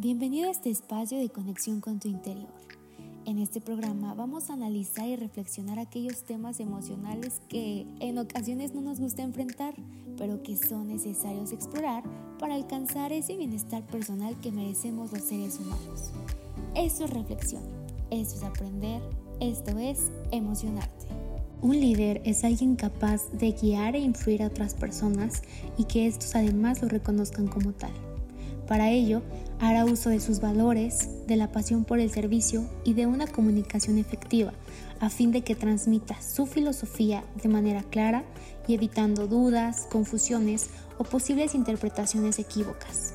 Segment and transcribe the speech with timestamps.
[0.00, 2.46] Bienvenido a este espacio de conexión con tu interior.
[3.24, 8.80] En este programa vamos a analizar y reflexionar aquellos temas emocionales que en ocasiones no
[8.80, 9.74] nos gusta enfrentar,
[10.16, 12.04] pero que son necesarios explorar
[12.38, 16.12] para alcanzar ese bienestar personal que merecemos los seres humanos.
[16.76, 17.64] Eso es reflexión,
[18.12, 19.02] eso es aprender,
[19.40, 21.06] esto es emocionarte.
[21.60, 25.42] Un líder es alguien capaz de guiar e influir a otras personas
[25.76, 27.90] y que estos además lo reconozcan como tal.
[28.68, 29.22] Para ello,
[29.60, 33.98] hará uso de sus valores, de la pasión por el servicio y de una comunicación
[33.98, 34.52] efectiva,
[35.00, 38.24] a fin de que transmita su filosofía de manera clara
[38.66, 40.68] y evitando dudas, confusiones
[40.98, 43.14] o posibles interpretaciones equívocas.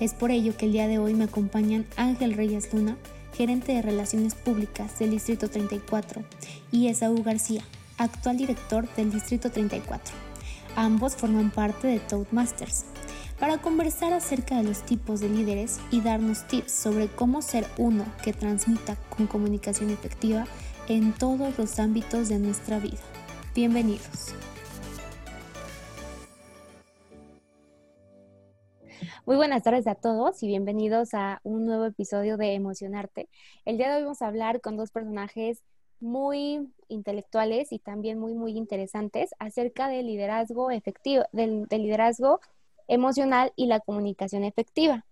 [0.00, 2.96] Es por ello que el día de hoy me acompañan Ángel Reyes Luna,
[3.34, 6.24] gerente de Relaciones Públicas del Distrito 34,
[6.72, 7.62] y Esaú García,
[7.98, 10.14] actual director del Distrito 34.
[10.76, 12.84] Ambos forman parte de Toastmasters,
[13.38, 18.04] para conversar acerca de los tipos de líderes y darnos tips sobre cómo ser uno
[18.22, 20.46] que transmita con comunicación efectiva
[20.88, 22.98] en todos los ámbitos de nuestra vida.
[23.54, 24.34] Bienvenidos.
[29.24, 33.28] Muy buenas tardes a todos y bienvenidos a un nuevo episodio de Emocionarte.
[33.64, 35.62] El día de hoy vamos a hablar con dos personajes
[36.00, 42.40] muy intelectuales y también muy, muy interesantes acerca del liderazgo efectivo, del, del liderazgo
[42.88, 45.04] emocional y la comunicación efectiva.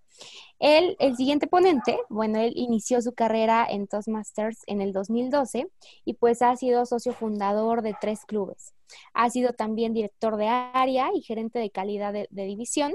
[0.59, 5.69] El, el siguiente ponente, bueno, él inició su carrera en Toastmasters en el 2012
[6.05, 8.75] y pues ha sido socio fundador de tres clubes.
[9.13, 12.95] Ha sido también director de área y gerente de calidad de, de división.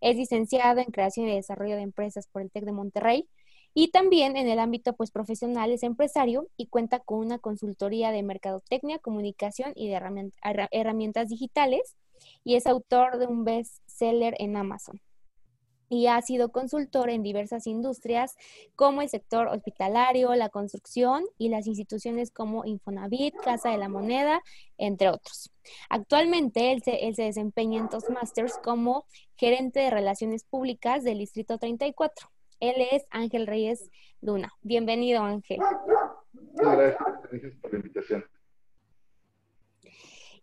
[0.00, 3.28] Es licenciado en creación y desarrollo de empresas por el TEC de Monterrey
[3.74, 8.22] y también en el ámbito pues profesional es empresario y cuenta con una consultoría de
[8.22, 10.00] mercadotecnia, comunicación y de
[10.72, 11.96] herramientas digitales
[12.44, 15.00] y es autor de un bestseller en Amazon.
[15.92, 18.36] Y ha sido consultor en diversas industrias
[18.76, 24.40] como el sector hospitalario, la construcción y las instituciones como Infonavit, Casa de la Moneda,
[24.78, 25.50] entre otros.
[25.88, 29.04] Actualmente él se, desempeña en Toastmasters como
[29.36, 32.30] gerente de relaciones públicas del Distrito 34.
[32.60, 33.90] Él es Ángel Reyes
[34.20, 34.52] Luna.
[34.62, 35.58] Bienvenido, Ángel.
[36.54, 36.98] Gracias,
[37.30, 38.24] gracias por la invitación.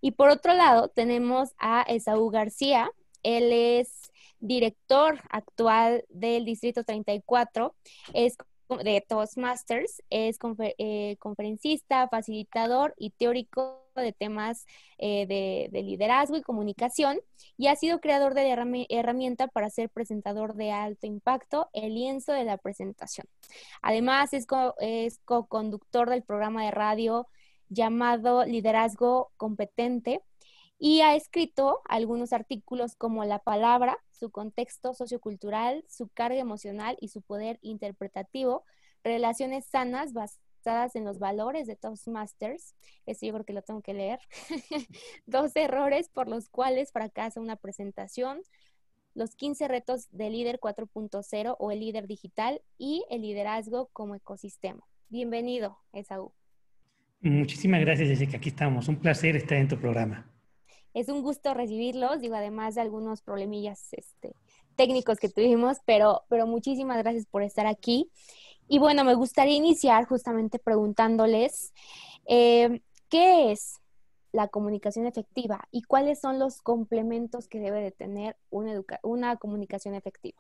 [0.02, 2.90] Y por otro lado, tenemos a Esaú García.
[3.24, 7.76] Él es director actual del Distrito 34,
[8.14, 8.38] es
[8.84, 10.38] de Toastmasters, es
[10.78, 14.66] eh, conferencista, facilitador y teórico de temas
[14.98, 17.20] eh, de, liderazgo y comunicación
[17.58, 22.34] y ha sido creador de la herramienta para ser presentador de alto impacto, el lienzo
[22.34, 23.28] de la presentación.
[23.82, 24.46] Además, es
[25.26, 27.28] co-conductor del programa de radio
[27.70, 30.24] llamado Liderazgo Competente
[30.80, 37.10] y ha escrito algunos artículos como La palabra, su contexto sociocultural, su carga emocional y
[37.10, 38.64] su poder interpretativo,
[39.04, 43.94] relaciones sanas basadas en los valores de Toastmasters, eso yo creo que lo tengo que
[43.94, 44.20] leer,
[45.26, 48.42] dos errores por los cuales fracasa una presentación,
[49.14, 54.88] los 15 retos del líder 4.0 o el líder digital y el liderazgo como ecosistema.
[55.10, 56.34] Bienvenido, Esaú.
[57.22, 58.38] Muchísimas gracias, Jessica.
[58.38, 58.88] Aquí estamos.
[58.88, 60.26] Un placer estar en tu programa.
[60.94, 64.34] Es un gusto recibirlos, digo, además de algunos problemillas este,
[64.76, 68.10] técnicos que tuvimos, pero, pero muchísimas gracias por estar aquí.
[68.68, 71.74] Y bueno, me gustaría iniciar justamente preguntándoles,
[72.28, 73.80] eh, ¿qué es
[74.32, 79.96] la comunicación efectiva y cuáles son los complementos que debe de tener una, una comunicación
[79.96, 80.38] efectiva?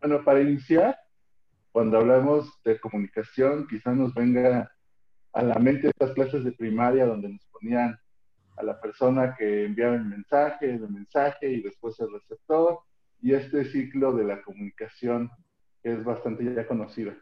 [0.00, 0.98] Bueno, para iniciar,
[1.72, 4.72] cuando hablamos de comunicación, quizás nos venga
[5.32, 7.98] a la mente estas clases de primaria donde nos ponían
[8.56, 12.80] a la persona que enviaba el mensaje, el mensaje y después el receptor,
[13.20, 15.30] y este ciclo de la comunicación
[15.82, 17.12] que es bastante ya conocido.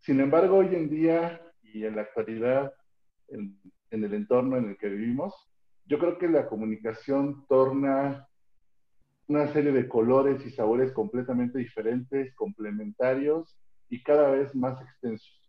[0.00, 2.72] Sin embargo, hoy en día y en la actualidad,
[3.28, 3.58] en,
[3.90, 5.34] en el entorno en el que vivimos,
[5.86, 8.28] yo creo que la comunicación torna
[9.28, 13.56] una serie de colores y sabores completamente diferentes, complementarios
[13.88, 15.40] y cada vez más extensos.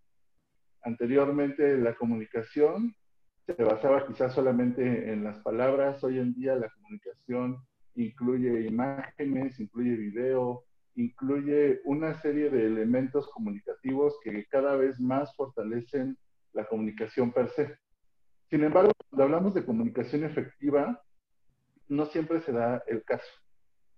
[0.81, 2.95] Anteriormente la comunicación
[3.45, 7.57] se basaba quizás solamente en las palabras, hoy en día la comunicación
[7.95, 10.63] incluye imágenes, incluye video,
[10.95, 16.17] incluye una serie de elementos comunicativos que cada vez más fortalecen
[16.53, 17.77] la comunicación per se.
[18.49, 21.01] Sin embargo, cuando hablamos de comunicación efectiva,
[21.87, 23.29] no siempre se da el caso.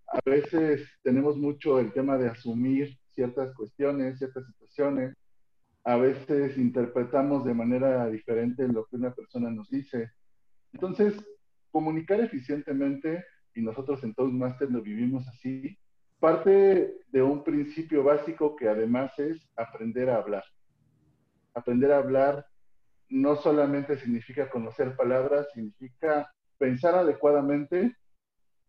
[0.08, 5.14] A veces tenemos mucho el tema de asumir ciertas cuestiones, ciertas situaciones.
[5.84, 10.12] A veces interpretamos de manera diferente lo que una persona nos dice.
[10.72, 11.22] Entonces,
[11.70, 15.78] comunicar eficientemente, y nosotros en Toastmasters lo vivimos así,
[16.22, 20.46] parte de un principio básico que además es aprender a hablar.
[21.54, 22.46] Aprender a hablar
[23.10, 27.98] no solamente significa conocer palabras, significa pensar adecuadamente,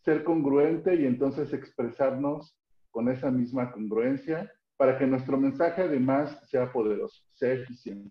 [0.00, 2.56] ser congruente y entonces expresarnos
[2.90, 8.10] con esa misma congruencia para que nuestro mensaje además sea poderoso, sea eficiente.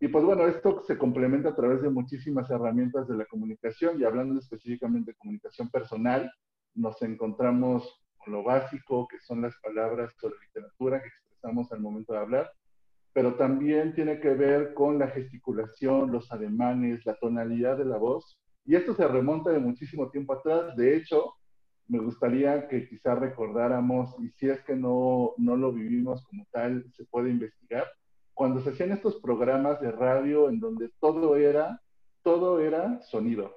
[0.00, 4.04] Y pues bueno, esto se complementa a través de muchísimas herramientas de la comunicación y
[4.04, 6.30] hablando específicamente de comunicación personal,
[6.74, 11.80] nos encontramos con lo básico, que son las palabras o la literatura que expresamos al
[11.80, 12.50] momento de hablar,
[13.12, 18.38] pero también tiene que ver con la gesticulación, los ademanes, la tonalidad de la voz.
[18.64, 20.74] Y esto se remonta de muchísimo tiempo atrás.
[20.76, 21.34] De hecho,
[21.86, 26.84] me gustaría que quizá recordáramos, y si es que no, no lo vivimos como tal,
[26.96, 27.86] se puede investigar,
[28.32, 31.80] cuando se hacían estos programas de radio en donde todo era,
[32.22, 33.56] todo era sonido.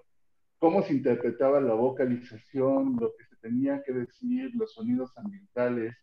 [0.59, 5.95] Cómo se interpretaba la vocalización, lo que se tenía que decir, los sonidos ambientales.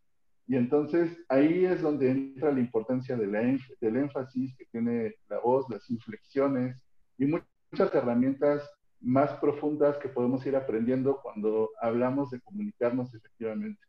[0.47, 3.41] Y entonces ahí es donde entra la importancia de la,
[3.81, 6.83] del énfasis que tiene la voz, las inflexiones
[7.19, 8.69] y muchas herramientas
[9.05, 13.81] más profundas que podemos ir aprendiendo cuando hablamos de comunicarnos efectivamente.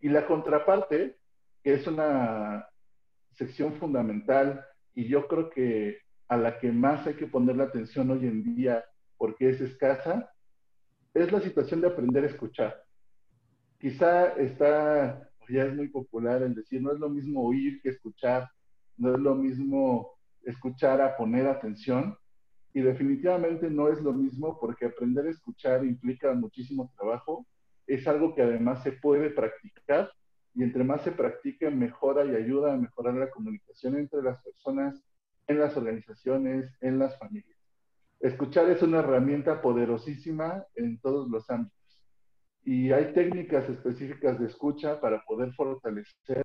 [0.00, 1.16] Y la contraparte,
[1.62, 2.68] que es una
[3.32, 4.64] sección fundamental
[4.94, 5.98] y yo creo que
[6.28, 8.84] a la que más hay que poner la atención hoy en día
[9.16, 10.30] porque es escasa,
[11.14, 12.82] es la situación de aprender a escuchar.
[13.78, 18.50] Quizá está, ya es muy popular el decir, no es lo mismo oír que escuchar,
[18.96, 20.12] no es lo mismo
[20.42, 22.16] escuchar a poner atención,
[22.74, 27.46] y definitivamente no es lo mismo porque aprender a escuchar implica muchísimo trabajo,
[27.86, 30.10] es algo que además se puede practicar
[30.54, 35.02] y entre más se practique, mejora y ayuda a mejorar la comunicación entre las personas,
[35.46, 37.58] en las organizaciones, en las familias.
[38.20, 41.82] Escuchar es una herramienta poderosísima en todos los ámbitos
[42.64, 46.42] y hay técnicas específicas de escucha para poder fortalecer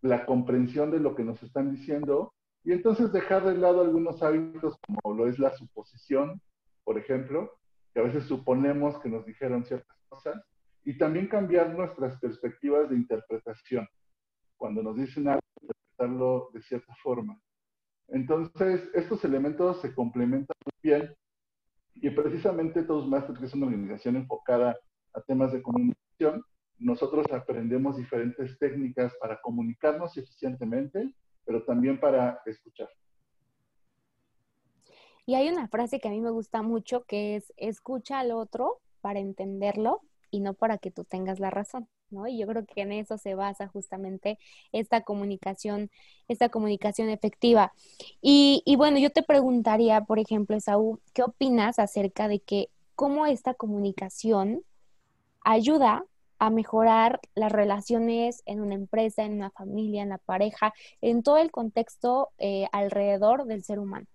[0.00, 2.32] la comprensión de lo que nos están diciendo
[2.64, 6.40] y entonces dejar de lado algunos hábitos como lo es la suposición,
[6.84, 7.58] por ejemplo,
[7.92, 10.42] que a veces suponemos que nos dijeron ciertas cosas
[10.84, 13.88] y también cambiar nuestras perspectivas de interpretación.
[14.56, 17.40] Cuando nos dicen algo, interpretarlo de cierta forma.
[18.08, 21.14] Entonces, estos elementos se complementan muy bien
[21.94, 24.76] y precisamente Toastmasters, que es una organización enfocada
[25.14, 26.44] a temas de comunicación,
[26.78, 32.88] nosotros aprendemos diferentes técnicas para comunicarnos eficientemente, pero también para escuchar.
[35.24, 38.80] Y hay una frase que a mí me gusta mucho que es escucha al otro
[39.00, 40.00] para entenderlo
[40.30, 42.26] y no para que tú tengas la razón, ¿no?
[42.26, 44.38] Y yo creo que en eso se basa justamente
[44.72, 45.90] esta comunicación,
[46.26, 47.72] esta comunicación efectiva.
[48.20, 53.26] Y, y bueno, yo te preguntaría, por ejemplo, Saúl, ¿qué opinas acerca de que cómo
[53.26, 54.64] esta comunicación
[55.42, 56.04] ayuda
[56.42, 61.38] a mejorar las relaciones en una empresa, en una familia, en la pareja, en todo
[61.38, 64.06] el contexto eh, alrededor del ser humano?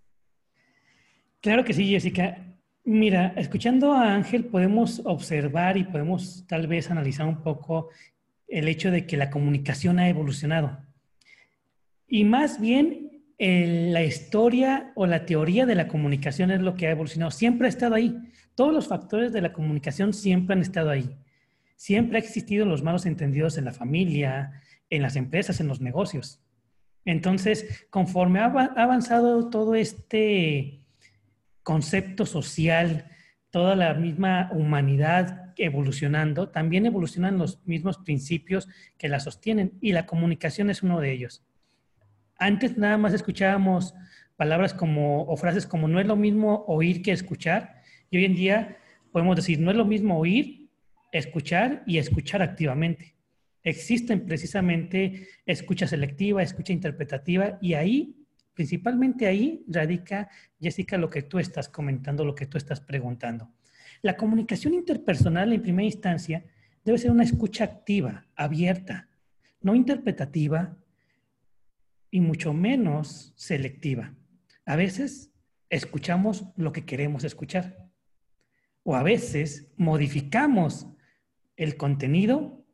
[1.39, 2.37] Claro que sí, Jessica.
[2.83, 7.91] Mira, escuchando a Ángel podemos observar y podemos tal vez analizar un poco
[8.49, 10.79] el hecho de que la comunicación ha evolucionado.
[12.09, 16.91] Y más bien la historia o la teoría de la comunicación es lo que ha
[16.91, 17.31] evolucionado.
[17.31, 18.17] Siempre ha estado ahí.
[18.53, 21.17] Todos los factores de la comunicación siempre han estado ahí.
[21.77, 26.41] Siempre ha existido los malos entendidos en la familia, en las empresas, en los negocios.
[27.05, 30.81] Entonces, conforme ha avanzado todo este
[31.63, 33.05] concepto social,
[33.51, 38.67] toda la misma humanidad evolucionando, también evolucionan los mismos principios
[38.97, 41.45] que la sostienen y la comunicación es uno de ellos.
[42.39, 43.93] Antes nada más escuchábamos
[44.35, 48.35] palabras como o frases como no es lo mismo oír que escuchar y hoy en
[48.35, 48.77] día
[49.11, 50.66] podemos decir no es lo mismo oír,
[51.11, 53.15] escuchar y escuchar activamente.
[53.63, 58.17] Existen precisamente escucha selectiva, escucha interpretativa y ahí
[58.57, 63.53] Principalmente ahí radica, Jessica, lo que tú estás comentando, lo que tú estás preguntando.
[64.01, 66.43] La comunicación interpersonal en primera instancia
[66.83, 69.09] debe ser una escucha activa, abierta,
[69.61, 70.75] no interpretativa
[72.09, 74.15] y mucho menos selectiva.
[74.65, 75.31] A veces
[75.69, 77.91] escuchamos lo que queremos escuchar
[78.81, 80.87] o a veces modificamos
[81.57, 82.65] el contenido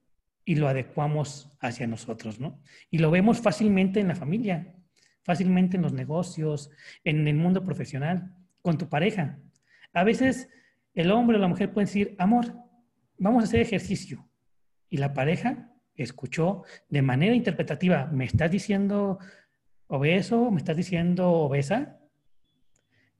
[0.45, 2.61] y lo adecuamos hacia nosotros, ¿no?
[2.91, 4.75] Y lo vemos fácilmente en la familia
[5.23, 6.69] fácilmente en los negocios,
[7.03, 9.39] en el mundo profesional, con tu pareja.
[9.93, 10.49] A veces
[10.93, 12.53] el hombre o la mujer pueden decir, amor,
[13.17, 14.27] vamos a hacer ejercicio.
[14.89, 19.19] Y la pareja escuchó de manera interpretativa, ¿me estás diciendo
[19.87, 20.51] obeso?
[20.51, 21.99] ¿Me estás diciendo obesa?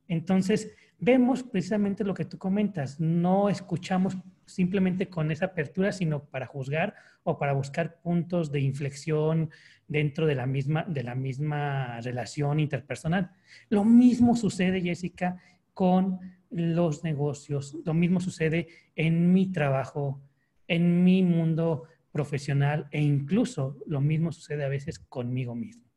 [0.08, 6.45] Entonces, vemos precisamente lo que tú comentas, no escuchamos simplemente con esa apertura, sino para
[6.45, 9.50] juzgar o para buscar puntos de inflexión
[9.88, 13.31] dentro de la misma, de la misma relación interpersonal.
[13.69, 15.38] Lo mismo sucede, Jessica,
[15.73, 16.19] con
[16.50, 20.21] los negocios, lo mismo sucede en mi trabajo,
[20.67, 25.92] en mi mundo profesional e incluso lo mismo sucede a veces conmigo mismo.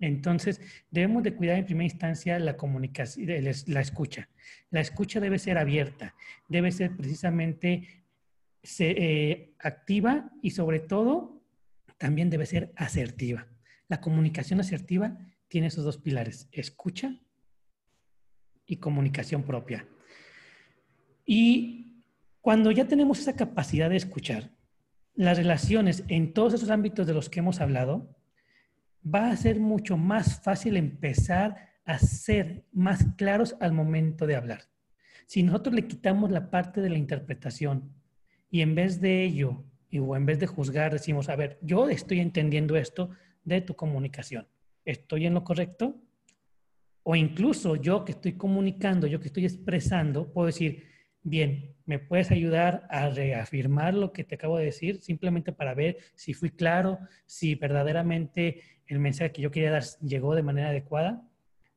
[0.00, 0.60] Entonces,
[0.90, 3.28] debemos de cuidar en primera instancia la comunicación,
[3.66, 4.28] la escucha.
[4.70, 6.14] La escucha debe ser abierta,
[6.48, 8.04] debe ser precisamente
[8.78, 11.42] eh, activa y sobre todo
[11.98, 13.46] también debe ser asertiva.
[13.88, 17.20] La comunicación asertiva tiene esos dos pilares, escucha
[18.66, 19.86] y comunicación propia.
[21.26, 22.02] Y
[22.40, 24.50] cuando ya tenemos esa capacidad de escuchar,
[25.14, 28.16] las relaciones en todos esos ámbitos de los que hemos hablado,
[29.04, 34.62] va a ser mucho más fácil empezar a ser más claros al momento de hablar.
[35.26, 37.92] Si nosotros le quitamos la parte de la interpretación
[38.50, 39.64] y en vez de ello,
[40.00, 43.10] o en vez de juzgar, decimos, a ver, yo estoy entendiendo esto
[43.44, 44.48] de tu comunicación,
[44.84, 46.00] ¿estoy en lo correcto?
[47.02, 50.93] O incluso yo que estoy comunicando, yo que estoy expresando, puedo decir,
[51.24, 55.00] bien, ¿me puedes ayudar a reafirmar lo que te acabo de decir?
[55.00, 60.34] Simplemente para ver si fui claro, si verdaderamente el mensaje que yo quería dar llegó
[60.34, 61.26] de manera adecuada.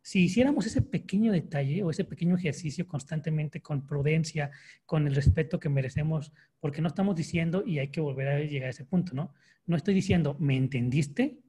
[0.01, 4.51] Si hiciéramos ese pequeño detalle o ese pequeño ejercicio constantemente con prudencia,
[4.85, 8.67] con el respeto que merecemos, porque no estamos diciendo, y hay que volver a llegar
[8.67, 9.33] a ese punto, ¿no?
[9.65, 11.39] No estoy diciendo, ¿me entendiste?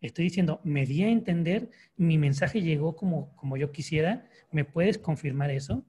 [0.00, 4.98] Estoy diciendo, me di a entender, mi mensaje llegó como, como yo quisiera, ¿me puedes
[4.98, 5.84] confirmar eso?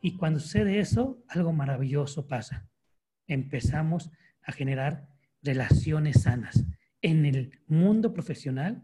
[0.00, 2.68] Y cuando sucede eso, algo maravilloso pasa.
[3.26, 4.10] Empezamos
[4.42, 5.08] a generar
[5.42, 6.64] relaciones sanas
[7.02, 8.82] en el mundo profesional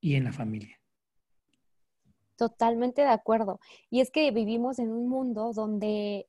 [0.00, 0.80] y en la familia.
[2.36, 3.60] Totalmente de acuerdo.
[3.90, 6.26] Y es que vivimos en un mundo donde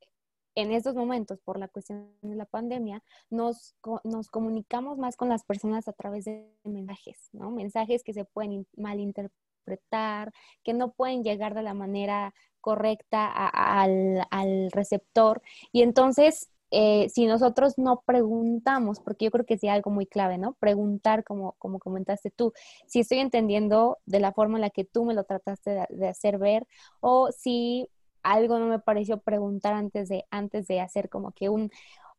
[0.56, 5.44] en estos momentos, por la cuestión de la pandemia, nos, nos comunicamos más con las
[5.44, 7.52] personas a través de mensajes, ¿no?
[7.52, 10.34] Mensajes que se pueden malinterpretar,
[10.64, 15.42] que no pueden llegar de la manera correcta al, al receptor.
[15.72, 20.38] Y entonces eh, si nosotros no preguntamos, porque yo creo que es algo muy clave,
[20.38, 20.54] ¿no?
[20.54, 22.54] Preguntar, como, como comentaste tú,
[22.86, 26.38] si estoy entendiendo de la forma en la que tú me lo trataste de, hacer
[26.38, 26.68] ver,
[27.00, 27.90] o si
[28.22, 31.72] algo no me pareció preguntar antes de, antes de hacer como que un,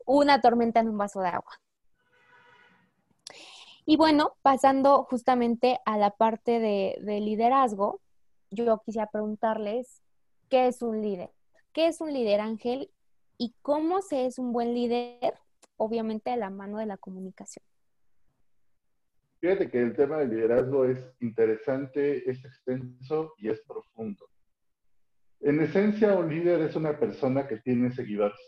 [0.04, 1.60] una tormenta en un vaso de agua.
[3.86, 8.00] Y bueno, pasando justamente a la parte de, de liderazgo,
[8.50, 10.02] yo quisiera preguntarles,
[10.50, 11.30] ¿qué es un líder?
[11.72, 12.90] ¿Qué es un líder, Ángel?
[13.40, 15.32] y cómo se es un buen líder,
[15.78, 17.64] obviamente de la mano de la comunicación.
[19.40, 24.28] Fíjate que el tema del liderazgo es interesante, es extenso y es profundo.
[25.40, 28.38] En esencia, un líder es una persona que tiene seguidores.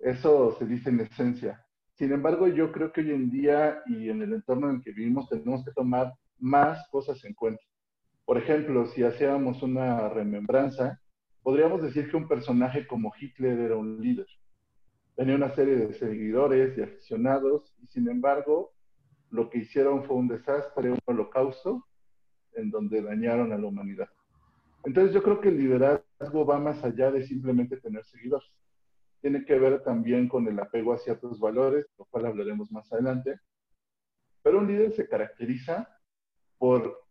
[0.00, 1.64] Eso se dice en esencia.
[1.92, 4.90] Sin embargo, yo creo que hoy en día y en el entorno en el que
[4.90, 7.62] vivimos tenemos que tomar más cosas en cuenta.
[8.24, 11.00] Por ejemplo, si hacíamos una remembranza,
[11.42, 14.26] podríamos decir que un personaje como Hitler era un líder.
[15.14, 18.72] Tenía una serie de seguidores y aficionados y sin embargo
[19.30, 21.86] lo que hicieron fue un desastre, un holocausto
[22.54, 24.08] en donde dañaron a la humanidad.
[24.84, 28.48] Entonces yo creo que el liderazgo va más allá de simplemente tener seguidores.
[29.20, 33.38] Tiene que ver también con el apego a ciertos valores, lo cual hablaremos más adelante.
[34.42, 35.88] Pero un líder se caracteriza
[36.58, 37.03] por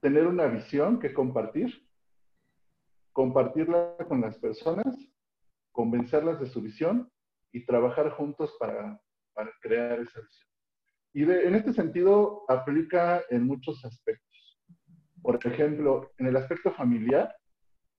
[0.00, 1.86] tener una visión que compartir,
[3.12, 4.94] compartirla con las personas,
[5.72, 7.10] convencerlas de su visión
[7.52, 9.00] y trabajar juntos para,
[9.60, 10.48] crear esa visión.
[11.12, 14.60] Y en este sentido aplica en muchos aspectos.
[15.22, 17.34] Por ejemplo, en el aspecto familiar,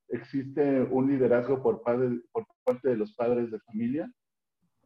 [0.09, 4.11] existe un liderazgo por, por parte de los padres de familia,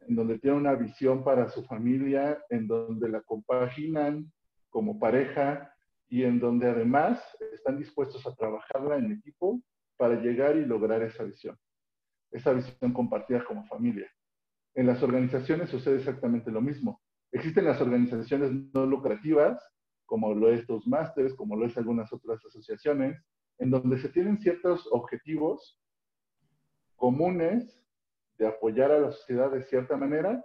[0.08, 4.30] en donde tienen una visión para su familia, en donde la compaginan
[4.70, 5.73] como pareja
[6.14, 7.20] y en donde además
[7.52, 9.60] están dispuestos a trabajarla en equipo
[9.96, 11.58] para llegar y lograr esa visión,
[12.30, 14.08] esa visión compartida como familia.
[14.76, 17.02] En las organizaciones sucede exactamente lo mismo.
[17.32, 19.60] Existen las organizaciones no lucrativas,
[20.06, 23.20] como lo es Toastmasters, como lo es algunas otras asociaciones,
[23.58, 25.82] en donde se tienen ciertos objetivos
[26.94, 27.84] comunes
[28.38, 30.44] de apoyar a la sociedad de cierta manera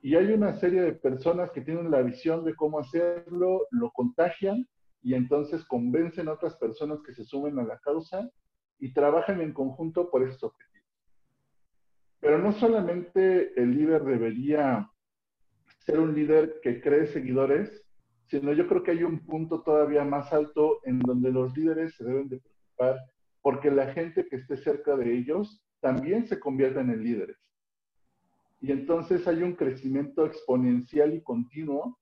[0.00, 4.66] y hay una serie de personas que tienen la visión de cómo hacerlo, lo contagian
[5.02, 8.30] y entonces convencen a otras personas que se sumen a la causa
[8.78, 10.88] y trabajan en conjunto por esos objetivos.
[12.20, 14.90] Pero no solamente el líder debería
[15.80, 17.84] ser un líder que cree seguidores,
[18.26, 22.04] sino yo creo que hay un punto todavía más alto en donde los líderes se
[22.04, 22.98] deben de preocupar
[23.40, 27.38] porque la gente que esté cerca de ellos también se convierta en líderes.
[28.60, 31.98] Y entonces hay un crecimiento exponencial y continuo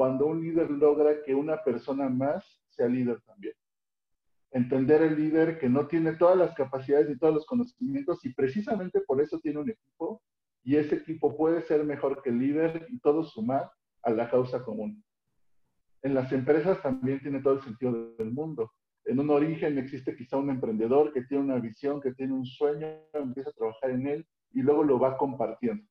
[0.00, 3.52] cuando un líder logra que una persona más sea líder también.
[4.50, 9.02] Entender el líder que no tiene todas las capacidades y todos los conocimientos y precisamente
[9.02, 10.22] por eso tiene un equipo
[10.64, 13.70] y ese equipo puede ser mejor que el líder y todos sumar
[14.02, 15.04] a la causa común.
[16.00, 18.72] En las empresas también tiene todo el sentido del mundo.
[19.04, 22.88] En un origen existe quizá un emprendedor que tiene una visión, que tiene un sueño,
[23.12, 25.84] empieza a trabajar en él y luego lo va compartiendo.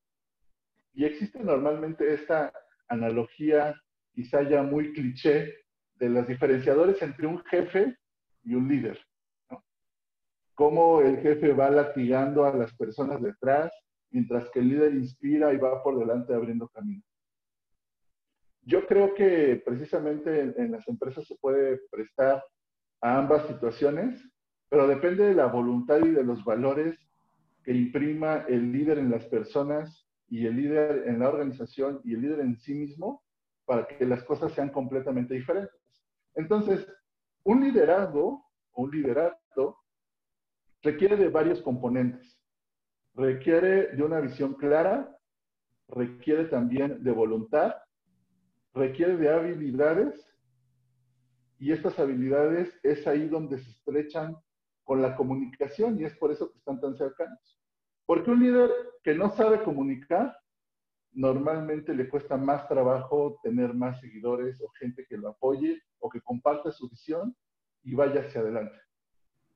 [0.95, 2.51] Y existe normalmente esta
[2.87, 3.79] analogía,
[4.19, 5.55] quizá ya muy cliché,
[5.95, 7.95] de los diferenciadores entre un jefe
[8.43, 8.99] y un líder.
[9.49, 9.63] ¿no?
[10.55, 13.71] Cómo el jefe va latigando a las personas detrás,
[14.11, 17.01] mientras que el líder inspira y va por delante abriendo camino.
[18.63, 22.43] Yo creo que precisamente en, en, las empresas se puede prestar
[22.99, 24.21] a ambas situaciones,
[24.67, 26.99] pero depende de la voluntad y de los valores
[27.63, 32.21] que imprima el líder en las personas y el líder en la organización y el
[32.21, 33.23] líder en sí mismo
[33.69, 35.79] para que las cosas sean completamente diferentes.
[36.33, 36.91] Entonces,
[37.43, 39.77] un liderazgo o un liderato
[40.81, 42.41] requiere de varios componentes.
[43.13, 45.15] Requiere de una visión clara,
[45.87, 47.75] requiere también de voluntad,
[48.73, 50.19] requiere de habilidades
[51.59, 54.35] y estas habilidades es ahí donde se estrechan
[54.83, 57.61] con la comunicación y es por eso que están tan cercanos.
[58.07, 58.71] Porque un líder
[59.03, 60.35] que no sabe comunicar,
[61.11, 66.21] normalmente le cuesta más trabajo tener más seguidores o gente que lo apoye o que
[66.21, 67.35] comparta su visión
[67.83, 68.77] y vaya hacia adelante.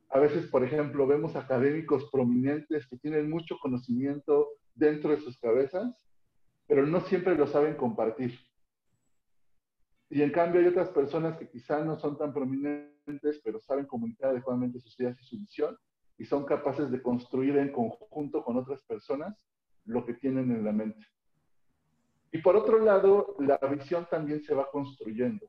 [0.09, 5.91] A veces, por ejemplo, vemos académicos prominentes que tienen mucho conocimiento dentro de sus cabezas,
[6.67, 8.37] pero no siempre lo saben compartir.
[10.09, 14.29] Y en cambio hay otras personas que quizá no son tan prominentes, pero saben comunicar
[14.29, 15.75] adecuadamente sus ideas y su visión
[16.17, 19.35] y son capaces de construir en conjunto con otras personas
[19.85, 21.03] lo que tienen en la mente.
[22.33, 25.45] Y por otro lado, la visión también se va construyendo.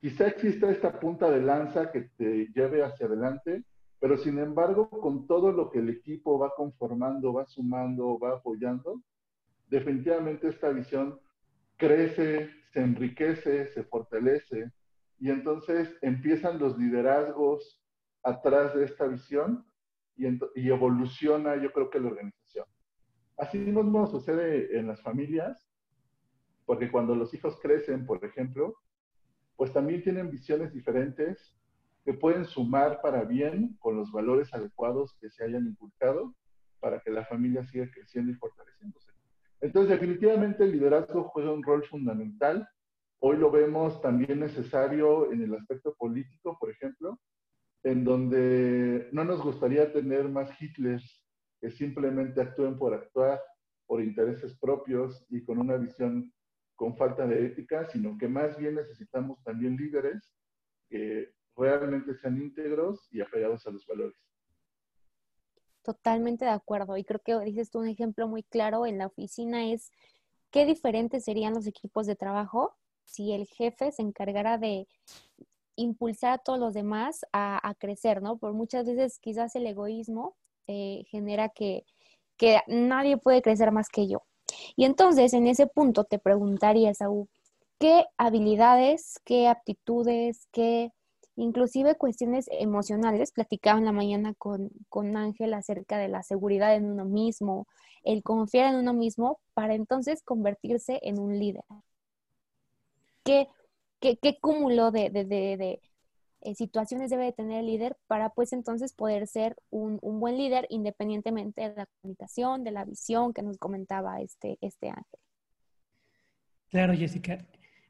[0.00, 3.62] Quizá exista esta punta de lanza que te lleve hacia adelante,
[4.00, 9.00] pero sin embargo, con todo lo que el equipo va conformando, va sumando, va apoyando,
[9.68, 11.20] definitivamente esta visión
[11.76, 14.72] crece, se enriquece, se fortalece
[15.20, 17.80] y entonces empiezan los liderazgos
[18.24, 19.64] atrás de esta visión
[20.16, 22.66] y, y evoluciona yo creo que la organización.
[23.36, 25.64] Así mismo sucede en las familias,
[26.64, 28.76] porque cuando los hijos crecen, por ejemplo,
[29.56, 31.56] pues también tienen visiones diferentes
[32.04, 36.34] que pueden sumar para bien con los valores adecuados que se hayan inculcado
[36.80, 39.10] para que la familia siga creciendo y fortaleciéndose.
[39.62, 42.68] Entonces, definitivamente el liderazgo juega un rol fundamental.
[43.20, 47.18] Hoy lo vemos también necesario en el aspecto político, por ejemplo,
[47.84, 51.24] en donde no nos gustaría tener más Hitlers
[51.58, 53.40] que simplemente actúen por actuar,
[53.86, 56.33] por intereses propios y con una visión
[56.74, 60.30] con falta de ética, sino que más bien necesitamos también líderes
[60.88, 64.18] que realmente sean íntegros y apegados a los valores.
[65.82, 66.96] Totalmente de acuerdo.
[66.96, 69.90] Y creo que dices tú un ejemplo muy claro en la oficina es
[70.50, 74.88] qué diferentes serían los equipos de trabajo si el jefe se encargara de
[75.76, 78.38] impulsar a todos los demás a, crecer, ¿no?
[78.38, 81.84] Por muchas veces quizás el egoísmo eh, genera que,
[82.36, 84.22] que nadie puede crecer más que yo.
[84.76, 87.28] Y entonces en ese punto te preguntaría, Saúl,
[87.78, 90.92] ¿qué habilidades, qué aptitudes, qué
[91.36, 93.32] inclusive cuestiones emocionales.
[93.32, 97.66] Platicaba en la mañana con, con Ángel acerca de la seguridad en uno mismo,
[98.02, 101.64] el confiar en uno mismo para entonces convertirse en un líder.
[103.24, 103.48] ¿Qué,
[104.00, 105.80] qué, qué cúmulo de, de, de,
[106.44, 110.36] eh, situaciones debe de tener el líder para pues entonces poder ser un, un, buen
[110.36, 115.20] líder independientemente de la comunicación, de la visión que nos comentaba este, este Ángel?
[116.68, 117.38] Claro, Jessica.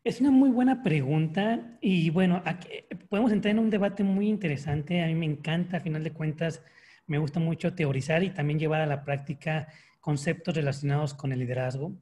[0.04, 2.68] Es una muy buena pregunta y bueno, aquí
[3.08, 5.02] podemos entrar en un debate muy interesante.
[5.02, 6.62] A mí me encanta, a final de cuentas,
[7.06, 9.68] me gusta mucho teorizar y también llevar a la práctica
[10.00, 11.92] conceptos relacionados con el liderazgo.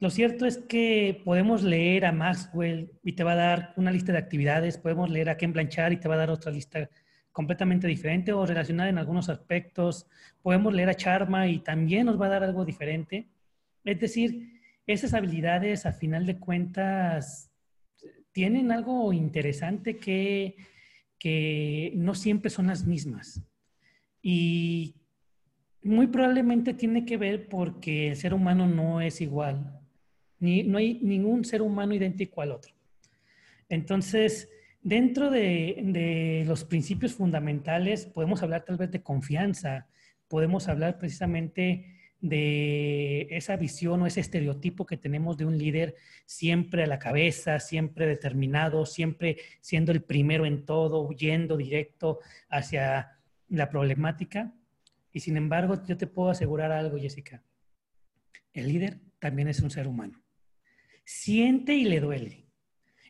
[0.00, 4.12] Lo cierto es que podemos leer a Maxwell y te va a dar una lista
[4.12, 6.88] de actividades, podemos leer a Ken Blanchard y te va a dar otra lista
[7.32, 10.06] completamente diferente o relacionada en algunos aspectos.
[10.40, 13.28] Podemos leer a Charma y también nos va a dar algo diferente.
[13.84, 17.50] Es decir, esas habilidades a final de cuentas
[18.32, 20.56] tienen algo interesante que,
[21.18, 23.42] que no siempre son las mismas.
[24.22, 24.94] Y
[25.82, 29.79] muy probablemente tiene que ver porque el ser humano no es igual.
[30.40, 32.72] No hay ningún ser humano idéntico al otro.
[33.68, 34.48] Entonces,
[34.82, 39.86] dentro de, de, los principios fundamentales, podemos hablar tal vez de confianza,
[40.28, 46.84] podemos hablar precisamente de esa visión o ese estereotipo que tenemos de un líder siempre
[46.84, 53.70] a la cabeza, siempre determinado, siempre siendo el primero en todo, huyendo directo hacia la
[53.70, 54.52] problemática.
[55.12, 57.42] Y sin embargo, yo te puedo asegurar algo, Jessica.
[58.52, 60.20] El líder también es un ser humano.
[61.12, 62.46] Siente y le duele.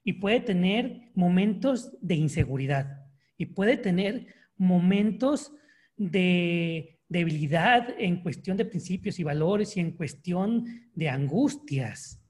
[0.02, 3.04] Y puede tener momentos de inseguridad.
[3.36, 5.52] Y puede tener momentos
[5.98, 12.24] de debilidad en cuestión de principios y valores y en cuestión de angustias.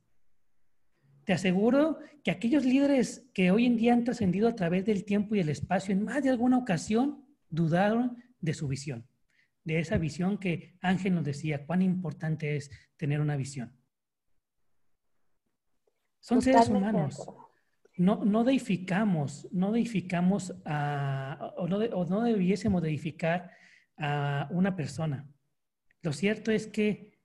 [1.25, 5.37] Te aseguro que aquellos líderes que hoy en día han trascendido a través del tiempo
[5.37, 9.07] y el espacio en más de alguna ocasión dudaron de su visión,
[9.63, 13.80] de esa visión que Ángel nos decía, cuán importante es tener una visión.
[16.21, 17.27] Son seres humanos.
[17.97, 23.51] No, no deificamos, no deificamos a, o, no, o no debiésemos deificar
[23.99, 25.29] a una persona.
[26.03, 27.19] Lo cierto es que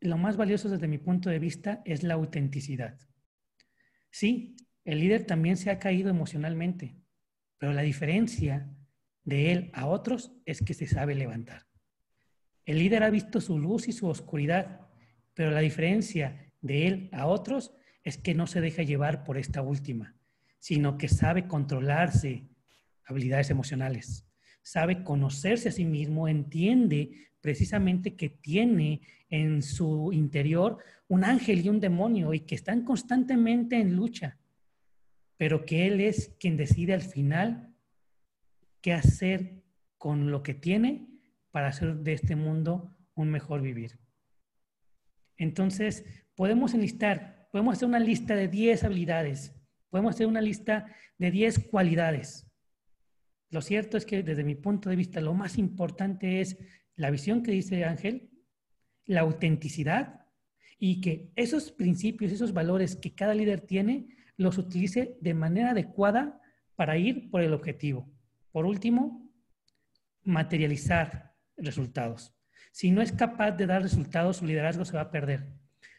[0.00, 2.98] lo más valioso desde mi punto de vista es la autenticidad.
[4.10, 6.96] Sí, el líder también se ha caído emocionalmente,
[7.58, 8.70] pero la diferencia
[9.24, 11.66] de él a otros es que se sabe levantar.
[12.64, 14.80] El líder ha visto su luz y su oscuridad,
[15.34, 19.62] pero la diferencia de él a otros es que no se deja llevar por esta
[19.62, 20.14] última,
[20.58, 22.44] sino que sabe controlarse
[23.06, 24.26] habilidades emocionales,
[24.62, 31.68] sabe conocerse a sí mismo, entiende precisamente que tiene en su interior un ángel y
[31.68, 34.38] un demonio y que están constantemente en lucha,
[35.36, 37.74] pero que él es quien decide al final
[38.80, 39.62] qué hacer
[39.98, 41.08] con lo que tiene
[41.50, 43.98] para hacer de este mundo un mejor vivir.
[45.36, 49.54] Entonces, podemos enlistar, podemos hacer una lista de 10 habilidades,
[49.88, 50.86] podemos hacer una lista
[51.18, 52.44] de 10 cualidades
[53.54, 56.58] lo cierto es que desde mi punto de vista lo más importante es
[56.96, 58.28] la visión que dice Ángel,
[59.06, 60.26] la autenticidad
[60.76, 66.40] y que esos principios, esos valores que cada líder tiene, los utilice de manera adecuada
[66.74, 68.12] para ir por el objetivo.
[68.50, 69.30] Por último,
[70.24, 72.34] materializar resultados.
[72.72, 75.46] Si no es capaz de dar resultados, su liderazgo se va a perder.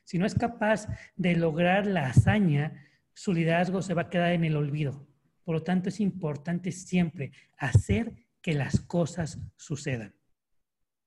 [0.05, 4.45] Si no es capaz de lograr la hazaña, su liderazgo se va a quedar en
[4.45, 5.07] el olvido.
[5.43, 10.15] Por lo tanto, es importante siempre hacer que las cosas sucedan.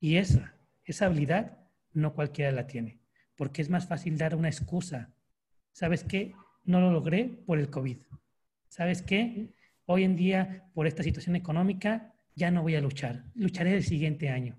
[0.01, 1.59] Y esa, esa habilidad
[1.93, 3.01] no cualquiera la tiene,
[3.37, 5.15] porque es más fácil dar una excusa.
[5.73, 6.35] ¿Sabes qué?
[6.65, 7.99] No lo logré por el COVID.
[8.69, 9.55] ¿Sabes qué?
[9.87, 13.25] Hoy en día, por esta situación económica, ya no voy a luchar.
[13.35, 14.59] Lucharé el siguiente año.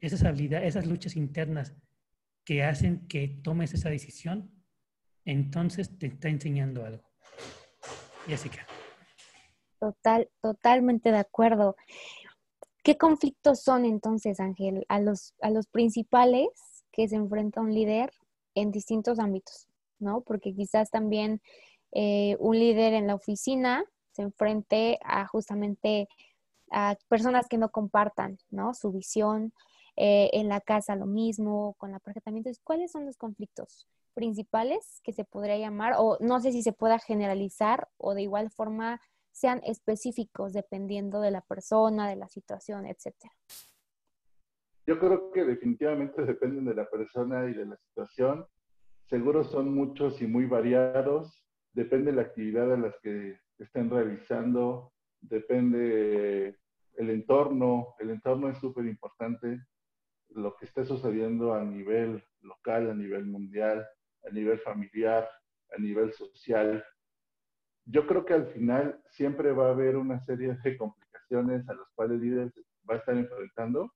[0.00, 1.74] Esas habilidades, esas luchas internas
[2.44, 4.50] que hacen que tomes esa decisión,
[5.24, 7.04] entonces te está enseñando algo.
[8.26, 8.66] Jessica.
[9.78, 11.76] Total, totalmente de acuerdo.
[12.82, 16.48] ¿Qué conflictos son entonces, Ángel, a los, a los principales
[16.90, 18.12] que se enfrenta un líder
[18.54, 19.68] en distintos ámbitos?
[20.02, 20.20] ¿no?
[20.20, 21.40] Porque quizás también
[21.92, 26.08] eh, un líder en la oficina se enfrente a justamente
[26.70, 28.74] a personas que no compartan, ¿no?
[28.74, 29.54] Su visión,
[29.96, 32.40] eh, en la casa lo mismo, con la pareja también.
[32.40, 33.86] Entonces, ¿cuáles son los conflictos?
[34.14, 38.50] principales que se podría llamar, o no sé si se pueda generalizar o de igual
[38.50, 39.00] forma
[39.32, 43.32] sean específicos dependiendo de la persona, de la situación, etcétera.
[44.86, 48.46] Yo creo que definitivamente dependen de la persona y de la situación.
[49.06, 51.46] Seguro son muchos y muy variados.
[51.72, 54.92] Depende de la actividad a las que estén realizando.
[55.20, 56.58] Depende
[56.96, 57.94] el entorno.
[58.00, 59.60] El entorno es súper importante.
[60.34, 63.86] Lo que esté sucediendo a nivel local, a nivel mundial,
[64.26, 65.28] a nivel familiar,
[65.76, 66.84] a nivel social.
[67.84, 71.88] Yo creo que al final siempre va a haber una serie de complicaciones a las
[71.94, 72.52] cuales el líder
[72.88, 73.92] va a estar enfrentando.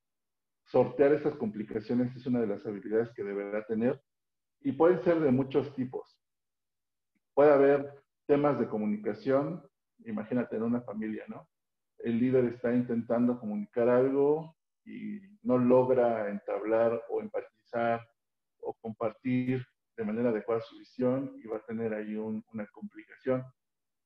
[0.64, 4.00] Sortear esas complicaciones es una de las habilidades que deberá tener
[4.60, 6.18] y pueden ser de muchos tipos.
[7.34, 9.62] Puede haber temas de comunicación,
[10.04, 11.48] imagínate en una familia, ¿no?
[11.98, 18.00] El líder está intentando comunicar algo y no logra entablar o empatizar
[18.60, 23.44] o compartir de manera adecuada su visión y va a tener ahí una complicación.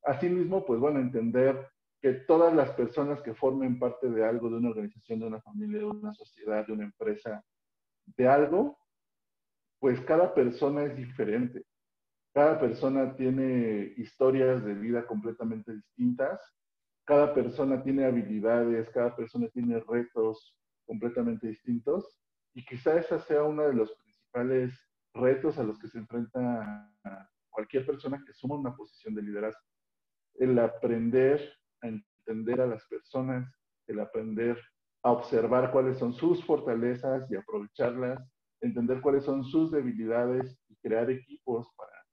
[0.03, 1.69] Asimismo, pues bueno, entender
[2.01, 5.79] que todas las personas que formen parte de algo, de una organización, de una familia,
[5.79, 7.45] de una sociedad, de una empresa,
[8.07, 8.79] de algo,
[9.79, 11.65] pues cada persona es diferente.
[12.33, 16.41] Cada persona tiene historias de vida completamente distintas.
[17.05, 20.55] Cada persona tiene habilidades, cada persona tiene retos
[20.91, 22.19] completamente distintos.
[22.53, 24.75] Y quizá esa sea una de los principales
[25.15, 26.93] retos a los que se enfrenta
[27.49, 29.61] cualquier persona que suma una posición de liderazgo.
[30.35, 31.41] El aprender
[31.83, 33.49] a entender a las personas,
[33.87, 34.61] el aprender
[35.05, 38.29] a observar cuáles son sus fortalezas y aprovecharlas,
[38.61, 42.05] entender cuáles son sus debilidades y crear equipos para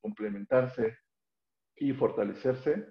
[0.00, 0.96] complementarse
[1.74, 2.86] y fortalecerse.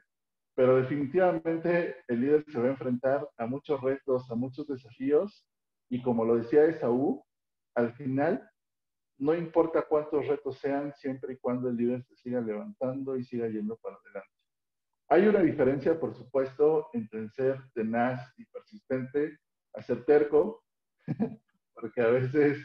[0.60, 5.48] Pero definitivamente el líder se va a enfrentar a muchos retos, a muchos desafíos
[5.90, 7.24] y como lo decía Esaú,
[7.76, 8.46] al final
[9.20, 13.48] no importa cuántos retos sean, siempre y cuando el líder se siga levantando y siga
[13.48, 14.36] yendo para adelante.
[15.08, 19.40] Hay una diferencia, por supuesto, entre ser tenaz y persistente
[19.76, 20.66] a ser terco,
[21.74, 22.58] porque a veces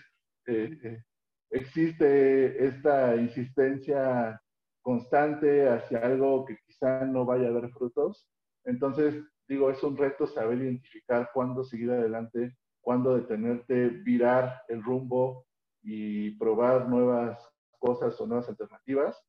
[0.48, 1.04] eh, eh,
[1.50, 4.42] existe esta insistencia
[4.82, 8.28] constante hacia algo que quizá no vaya a dar frutos.
[8.64, 15.46] Entonces, digo, es un reto saber identificar cuándo seguir adelante, cuándo detenerte, virar el rumbo
[15.82, 17.38] y probar nuevas
[17.78, 19.22] cosas o nuevas alternativas.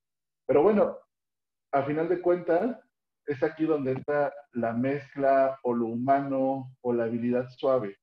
[0.45, 0.97] Pero bueno,
[1.71, 2.79] a final de cuentas,
[3.25, 7.97] es aquí donde entra la mezcla o lo humano o la habilidad suave.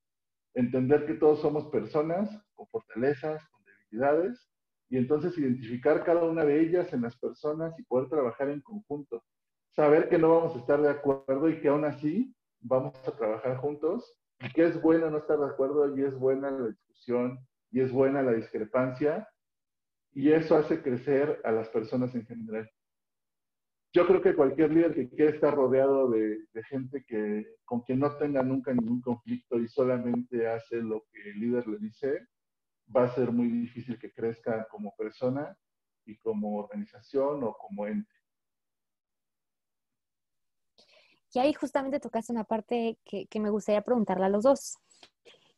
[0.53, 4.49] Entender que todos somos personas con fortalezas, con debilidades,
[4.89, 9.23] y entonces identificar cada una de ellas en las personas y poder trabajar en conjunto.
[9.75, 13.57] Saber que no vamos a estar de acuerdo y que aún así vamos a trabajar
[13.57, 17.39] juntos y que es bueno no estar de acuerdo y es buena la discusión
[17.71, 19.27] y es buena la discrepancia
[20.11, 22.69] y eso hace crecer a las personas en general.
[23.93, 28.15] Yo creo que cualquier líder que quiera estar rodeado de, gente que, con quien no
[28.17, 32.27] tenga nunca ningún conflicto y solamente hace lo que el líder le dice,
[32.95, 35.55] va a ser muy difícil que crezca como persona
[36.05, 38.22] y como organización o como ente.
[41.33, 44.77] Y ahí justamente tocaste una parte que, que me gustaría preguntarle a los dos.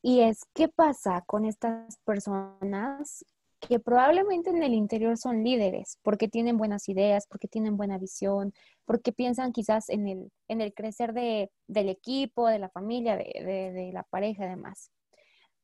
[0.01, 3.25] Y es, ¿qué pasa con estas personas
[3.59, 8.53] que probablemente en el interior son líderes porque tienen buenas ideas, porque tienen buena visión,
[8.85, 13.31] porque piensan quizás en el, en el crecer de, del equipo, de la familia, de,
[13.43, 14.91] de, de la pareja y demás.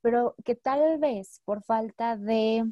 [0.02, 2.66] Pero que tal vez por falta de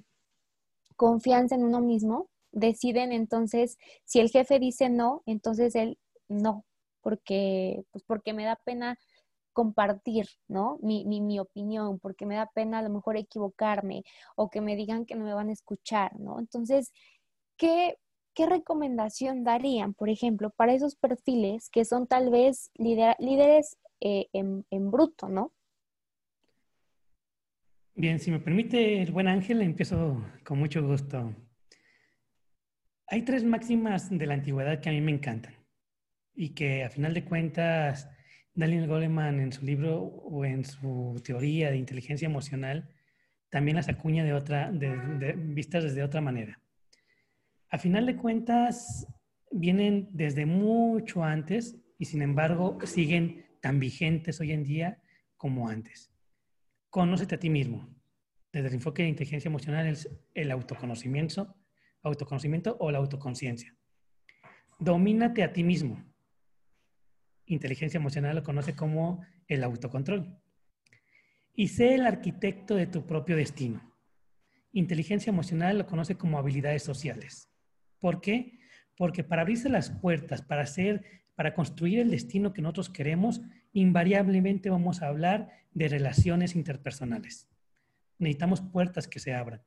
[0.95, 6.65] confianza en uno mismo, deciden entonces, si el jefe dice no, entonces él no,
[7.01, 8.97] porque, pues porque me da pena
[9.53, 10.79] compartir, ¿no?
[10.81, 14.03] Mi, mi, opinión, porque me da pena a lo mejor equivocarme
[14.37, 16.39] o que me digan que no me van a escuchar, ¿no?
[16.39, 16.93] Entonces,
[17.57, 17.97] ¿qué,
[18.33, 24.65] qué recomendación darían, por ejemplo, para esos perfiles que son tal vez líderes eh, en,
[24.69, 25.51] en bruto, ¿no?
[27.95, 31.35] Bien, si me permite el buen Ángel, empiezo con mucho gusto.
[33.07, 35.58] Hay tres máximas de la antigüedad que a mí me encantan
[36.39, 38.09] y que a final de cuentas
[38.53, 42.87] Daniel Goleman en su libro o en su teoría de inteligencia emocional
[43.49, 46.61] también las acuña de otra, de, vistas desde otra manera.
[47.69, 49.05] A final de cuentas,
[49.51, 55.01] vienen desde mucho antes y sin embargo siguen tan vigentes hoy en día
[55.35, 56.09] como antes.
[56.89, 57.93] Conócete a ti mismo.
[58.53, 61.53] Desde el enfoque de inteligencia emocional es el autoconocimiento,
[62.01, 63.75] autoconocimiento o la autoconciencia.
[64.79, 66.08] Domínate a ti mismo
[67.49, 70.39] inteligencia emocional lo conoce como el autocontrol.
[71.53, 73.81] Y sé el arquitecto de tu propio destino.
[74.71, 77.49] Inteligencia emocional lo conoce como habilidades sociales.
[77.99, 78.59] ¿Por qué?
[78.95, 81.03] Porque para abrirse las puertas, para hacer,
[81.35, 83.41] para construir el destino que nosotros queremos,
[83.73, 87.49] invariablemente vamos a hablar de relaciones interpersonales.
[88.19, 89.61] Necesitamos puertas que se abran.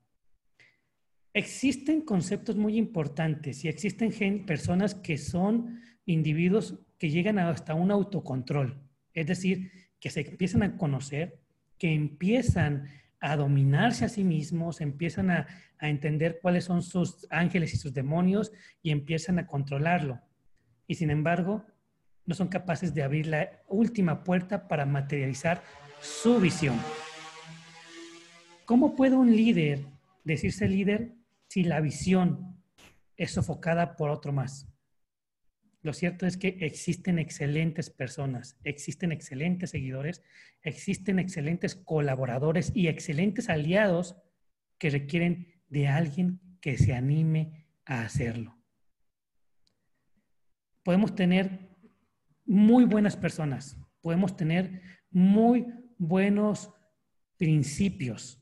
[1.34, 8.82] Existen conceptos muy importantes y existen personas que son individuos que llegan hasta un autocontrol,
[9.14, 11.40] es decir, que se empiezan a conocer,
[11.78, 12.88] que empiezan
[13.20, 15.46] a dominarse a sí mismos, empiezan a,
[15.80, 20.20] entender cuáles son sus ángeles y sus demonios y empiezan a controlarlo.
[20.86, 21.66] Y sin embargo,
[22.24, 25.60] no son capaces de abrir la última puerta para materializar
[26.00, 26.76] su visión.
[28.64, 29.80] ¿Cómo puede un líder
[30.22, 31.16] decirse líder
[31.52, 32.64] si la visión
[33.14, 34.72] es sofocada por otro más?
[35.82, 40.22] Lo cierto es que existen excelentes personas, existen excelentes seguidores,
[40.62, 44.16] existen excelentes colaboradores y excelentes aliados
[44.78, 48.56] que requieren de alguien que se anime a hacerlo.
[50.82, 51.68] Podemos tener
[52.46, 55.66] muy buenas personas, podemos tener muy
[55.98, 56.72] buenos
[57.36, 58.41] principios,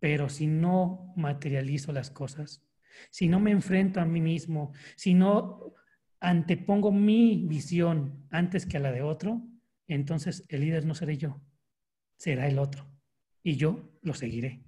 [0.00, 2.64] pero si no materializo las cosas,
[3.10, 5.74] si no me enfrento a mí mismo, si no
[6.20, 9.42] antepongo mi visión antes que a la de otro,
[9.86, 11.40] entonces el líder no seré yo,
[12.16, 12.86] será el otro.
[13.42, 14.64] Y yo lo seguiré.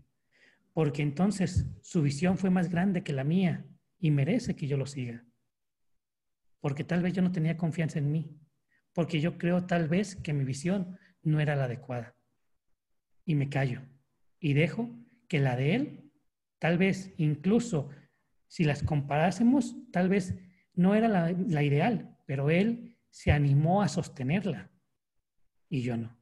[0.73, 3.66] Porque entonces su visión fue más grande que la mía
[3.99, 5.27] y merece que yo lo siga.
[6.61, 8.37] Porque tal vez yo no tenía confianza en mí.
[8.93, 12.16] porque yo creo tal vez que mi visión no era la adecuada.
[13.25, 13.83] Y me callo
[14.40, 14.90] y dejo
[15.31, 16.12] que la de él,
[16.59, 17.88] tal vez incluso
[18.49, 20.37] si las comparásemos, tal vez
[20.75, 24.73] no era la, ideal, pero él se animó a sostenerla
[25.69, 26.19] y yo no.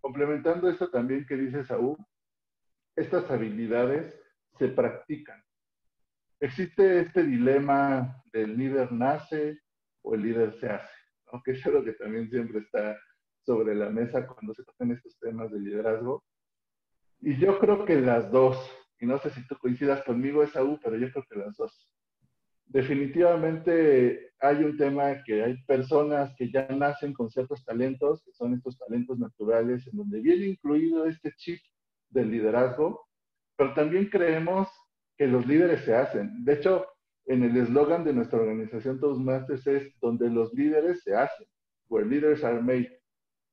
[0.00, 1.96] Complementando esto también que dice Saúl,
[2.96, 4.20] estas habilidades
[4.58, 5.40] se practican.
[6.40, 9.60] Existe este dilema del líder nace
[10.02, 10.94] o el líder se hace,
[11.26, 12.98] aunque es algo que también siempre está
[13.44, 16.24] sobre la mesa cuando se tocan estos temas de liderazgo.
[17.22, 18.58] Y yo creo que las dos,
[18.98, 21.88] y no sé si tú coincidas conmigo, Esaú, pero yo creo que las dos.
[22.66, 28.54] Definitivamente hay un tema que hay personas que ya nacen con ciertos talentos, que son
[28.54, 31.60] estos talentos naturales, en donde viene incluido este chip
[32.10, 33.06] del liderazgo,
[33.56, 34.68] pero también creemos
[35.16, 36.44] que los líderes se hacen.
[36.44, 36.86] De hecho,
[37.26, 41.46] en el eslogan de nuestra organización Toastmasters es donde los líderes se hacen,
[41.88, 42.90] where leaders are made.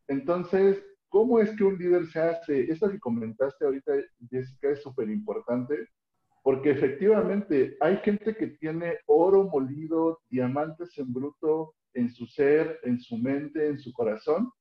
[0.07, 2.71] Entonces, ¿cómo es que un líder se hace?
[2.71, 3.93] Esto que comentaste ahorita,
[4.29, 5.89] Jessica, es súper importante,
[6.43, 12.99] porque efectivamente hay gente que tiene oro molido, diamantes en bruto en su ser, en
[12.99, 14.51] su mente, en su corazón,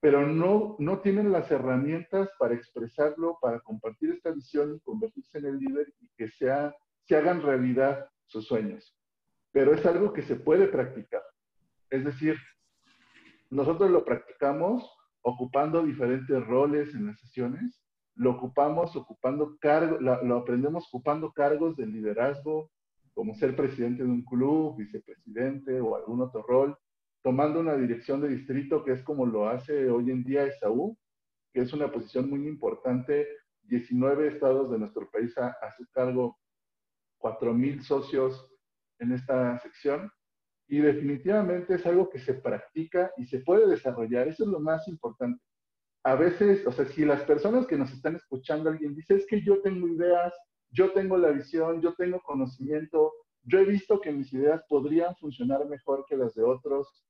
[0.00, 5.46] pero no, no tienen las herramientas para expresarlo, para compartir esta visión y convertirse en
[5.46, 8.98] el líder y que sea, se hagan realidad sus sueños.
[9.52, 11.22] Pero es algo que se puede practicar.
[11.90, 12.36] Es decir,
[13.50, 14.93] nosotros lo practicamos
[15.24, 17.82] ocupando diferentes roles en las sesiones,
[18.14, 22.70] lo ocupamos ocupando cargos, lo aprendemos ocupando cargos de liderazgo,
[23.14, 26.76] como ser presidente de un club, vicepresidente o algún otro rol,
[27.22, 30.96] tomando una dirección de distrito, que es como lo hace hoy en día Esaú,
[31.52, 33.26] que es una posición muy importante,
[33.62, 36.38] 19 estados de nuestro país a, a su cargo,
[37.18, 38.46] 4.000 socios
[38.98, 40.10] en esta sección,
[40.68, 44.28] y definitivamente es algo que se practica y se puede desarrollar.
[44.28, 45.42] Eso es lo más importante.
[46.04, 49.42] A veces, o sea, si las personas que nos están escuchando, alguien dice, es que
[49.42, 50.34] yo tengo ideas,
[50.70, 55.66] yo tengo la visión, yo tengo conocimiento, yo he visto que mis ideas podrían funcionar
[55.66, 57.04] mejor que las de otros,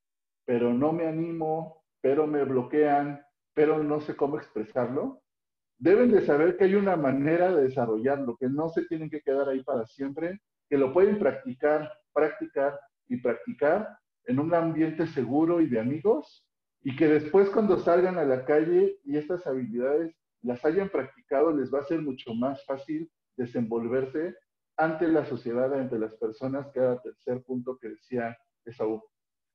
[0.45, 3.21] pero no me animo, pero me bloquean,
[3.55, 5.23] pero no sé cómo expresarlo.
[5.79, 9.49] Deben de saber que hay una manera de desarrollarlo, que no se tienen que quedar
[9.49, 15.69] ahí para siempre, que lo pueden practicar, practicar y practicar en un ambiente seguro y
[15.69, 16.47] de amigos,
[16.83, 21.73] y que después cuando salgan a la calle y estas habilidades las hayan practicado, les
[21.73, 24.35] va a ser mucho más fácil desenvolverse
[24.77, 29.03] ante la sociedad, ante las personas, que era tercer punto que decía Esaú.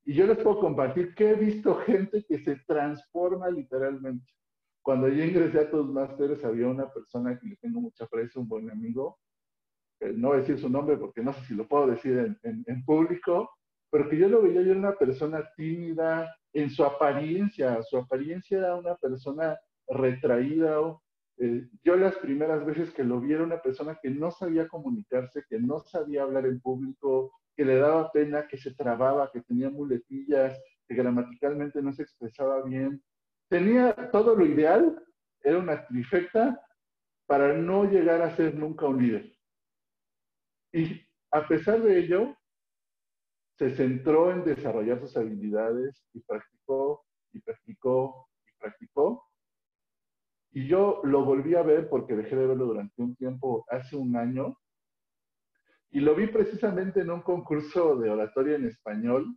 [0.06, 4.34] Y yo les puedo compartir que he visto gente que se transforma literalmente.
[4.82, 8.72] Cuando yo ingresé a Toastmasters había una persona que le tengo mucha aprecio, un buen
[8.72, 9.20] amigo,
[10.00, 13.50] no voy a decir su nombre porque no sé si lo puedo decir en, público,
[13.92, 18.60] pero que yo lo veía, yo era una persona tímida en su apariencia, su apariencia
[18.60, 19.58] era una persona
[19.88, 20.78] retraída.
[21.38, 25.44] Eh, yo las primeras veces que lo vi era una persona que no sabía comunicarse,
[25.50, 29.70] que no sabía hablar en público, que le daba pena, que se trababa, que tenía
[29.70, 30.58] muletillas,
[30.88, 33.04] que gramaticalmente no se expresaba bien.
[33.50, 35.04] Tenía todo lo ideal,
[35.42, 36.62] era una trifecta
[37.26, 39.39] para no llegar a ser nunca un líder.
[40.72, 41.02] Y
[41.32, 42.36] a pesar de ello,
[43.58, 47.04] se centró en desarrollar sus habilidades y practicó
[47.34, 49.26] y practicó y practicó.
[50.52, 54.16] Y yo lo volví a ver porque dejé de verlo durante un tiempo, hace un
[54.16, 54.58] año,
[55.92, 59.36] y lo vi precisamente en un concurso de oratoria en español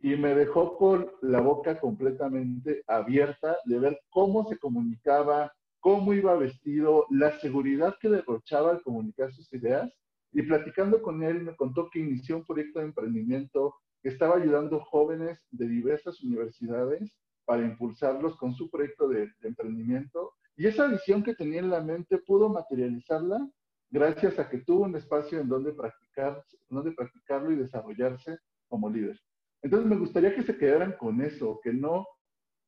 [0.00, 6.36] y me dejó con la boca completamente abierta de ver cómo se comunicaba, cómo iba
[6.36, 9.90] vestido, la seguridad que derrochaba al comunicar sus ideas
[10.34, 14.80] y platicando con él, me contó que inició un proyecto de emprendimiento que estaba ayudando
[14.80, 20.32] jóvenes de diversas universidades para impulsarlos con su proyecto de, emprendimiento.
[20.56, 23.48] Y esa visión que tenía en la mente pudo materializarla
[23.90, 28.38] gracias a que tuvo un espacio en donde, practicar, donde practicarlo y desarrollarse
[28.68, 29.18] como líder.
[29.62, 32.06] Entonces me gustaría que se quedaran con eso, que no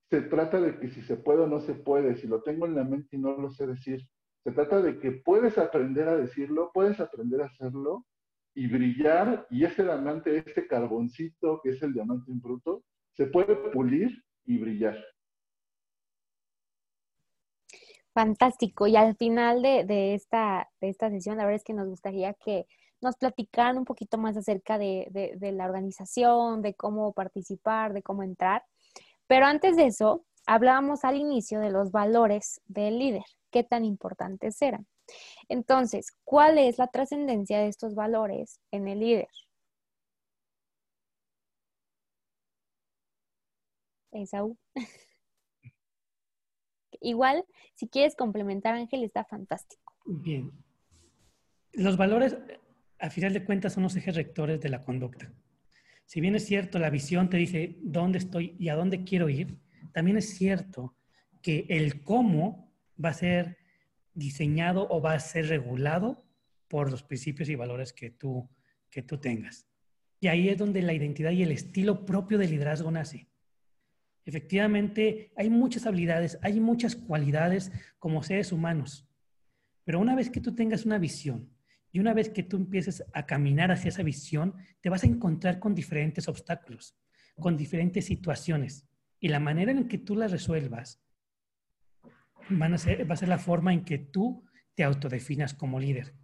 [0.08, 2.76] se trata de que si se puede o no se puede, si lo tengo en
[2.76, 4.06] la mente y no lo sé decir,
[4.46, 8.06] se trata de que puedes aprender a decirlo, puedes aprender a hacerlo
[8.54, 12.84] y brillar, y ese diamante, este carboncito que es el diamante en bruto,
[13.16, 14.96] se puede pulir y brillar.
[18.14, 18.86] Fantástico.
[18.86, 22.68] Y al final de, esta, de esta sesión, la verdad es que nos gustaría que
[23.02, 28.22] nos platicaran un poquito más acerca de, de la organización, de cómo participar, de cómo
[28.22, 28.62] entrar.
[29.26, 33.24] Pero antes de eso, hablábamos al inicio de los valores del líder
[33.56, 34.86] qué tan importantes eran.
[35.48, 39.28] Entonces, ¿cuál es la trascendencia de estos valores en el líder?
[44.12, 44.58] Esaú.
[47.00, 49.94] Igual, si quieres complementar, Ángel, está fantástico.
[50.04, 50.52] Bien.
[51.72, 52.36] Los valores,
[52.98, 55.32] a final de cuentas, son los ejes rectores de la conducta.
[56.04, 59.58] Si bien es cierto, la visión te dice dónde estoy y a dónde quiero ir,
[59.94, 60.94] también es cierto
[61.40, 62.65] que el cómo
[63.02, 63.58] va a ser
[64.14, 66.24] diseñado o va a ser regulado
[66.68, 68.48] por los principios y valores que tú,
[68.90, 69.66] que tú tengas.
[70.20, 73.28] Y ahí es donde la identidad y el estilo propio del liderazgo nace.
[74.24, 79.06] Efectivamente, hay muchas habilidades, hay muchas cualidades como seres humanos,
[79.84, 81.48] pero una vez que tú tengas una visión
[81.92, 85.60] y una vez que tú empieces a caminar hacia esa visión, te vas a encontrar
[85.60, 86.96] con diferentes obstáculos,
[87.38, 88.88] con diferentes situaciones.
[89.20, 91.00] Y la manera en que tú las resuelvas
[92.48, 94.44] van a ser, va a ser la forma en que tú
[94.74, 96.14] te autodefinas como líder.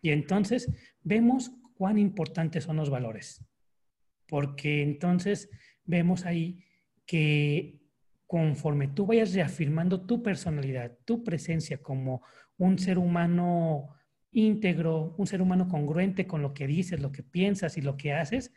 [0.00, 0.70] Y entonces
[1.02, 3.44] vemos cuán importantes son los valores,
[4.26, 5.50] porque entonces
[5.84, 6.64] vemos ahí
[7.06, 7.80] que
[8.26, 12.22] conforme tú vayas reafirmando tu personalidad, tu presencia como
[12.56, 13.88] un ser humano
[14.30, 18.12] íntegro, un ser humano congruente con lo que dices, lo que piensas y lo que
[18.12, 18.52] haces,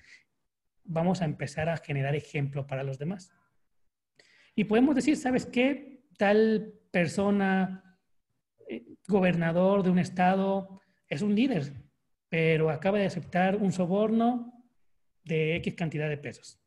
[0.83, 3.31] vamos a empezar a generar ejemplo para los demás.
[4.55, 6.01] Y podemos decir, ¿sabes qué?
[6.17, 7.99] Tal persona,
[8.69, 11.73] eh, gobernador de un estado, es un líder,
[12.29, 14.53] pero acaba de aceptar un soborno
[15.23, 16.59] de X cantidad de pesos.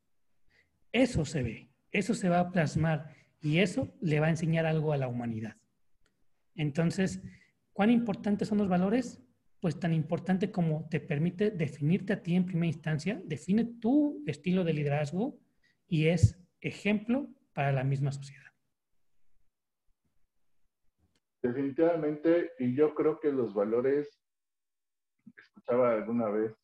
[0.93, 1.71] Eso se ve.
[1.93, 5.57] Eso se va a plasmar y eso le va a enseñar algo a la humanidad.
[6.55, 7.23] Entonces,
[7.73, 9.23] ¿cuán importantes son los valores?
[9.61, 14.65] Pues tan importante como te permite definirte a ti en primera instancia, define tu estilo
[14.65, 15.39] de liderazgo
[15.87, 18.50] y es ejemplo para la misma sociedad.
[21.43, 24.21] Definitivamente, y yo creo que los valores,
[25.37, 26.55] escuchaba alguna vez,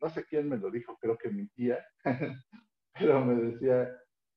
[0.00, 1.84] no sé quién me lo dijo, creo que mi tía,
[2.94, 3.88] pero me decía,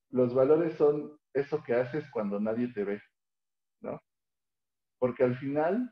[0.10, 3.02] los valores son eso que haces cuando nadie te ve,
[3.82, 4.00] ¿no?
[5.00, 5.92] Porque al final,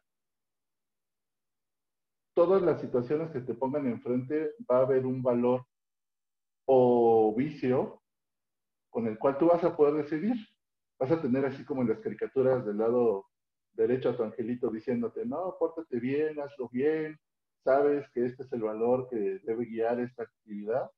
[2.36, 5.66] todas las situaciones que te pongan enfrente va a haber un valor
[6.66, 8.04] o vicio
[8.92, 10.36] con el cual tú vas a poder decidir.
[11.00, 13.26] Vas a tener así como en las caricaturas del lado
[13.74, 17.20] derecho a tu angelito diciéndote, no, pórtate bien, hazlo bien,
[17.64, 20.90] sabes que este es el valor que debe guiar esta actividad.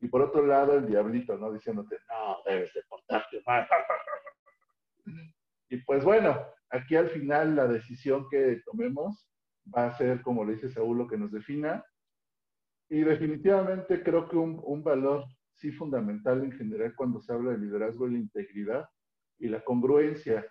[0.00, 1.52] Y por otro lado, el diablito, ¿no?
[1.52, 3.66] Diciéndote, no, debes de portarte mal.
[5.68, 6.38] y pues bueno,
[6.70, 9.28] aquí al final la decisión que tomemos
[9.74, 11.84] va a ser, como le dice Saúl, lo que nos defina.
[12.88, 17.58] Y definitivamente creo que un, un valor sí fundamental en general cuando se habla de
[17.58, 18.88] liderazgo es la integridad
[19.38, 20.44] y la congruencia.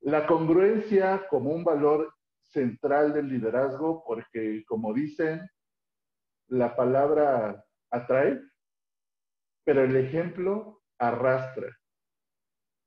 [0.00, 5.48] La congruencia como un valor central del liderazgo, porque como dicen,
[6.48, 8.40] la palabra atrae,
[9.64, 11.76] pero el ejemplo arrastra.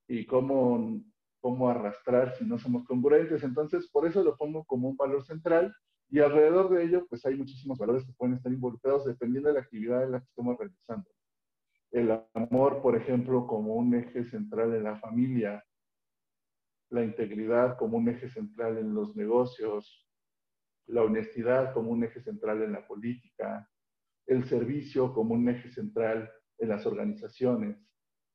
[0.08, 1.02] ¿Y cómo,
[1.40, 3.44] cómo arrastrar si no somos congruentes?
[3.44, 5.74] Entonces, por eso lo pongo como un valor central
[6.10, 9.62] y alrededor de ello, pues hay muchísimos valores que pueden estar involucrados dependiendo de la
[9.62, 11.10] actividad en la que estemos realizando.
[11.92, 15.64] El amor, por ejemplo, como un eje central en la familia,
[16.94, 20.08] la integridad como un eje central en los negocios,
[20.86, 23.68] la honestidad como un eje central en la política,
[24.28, 27.78] el servicio como un eje central en las organizaciones.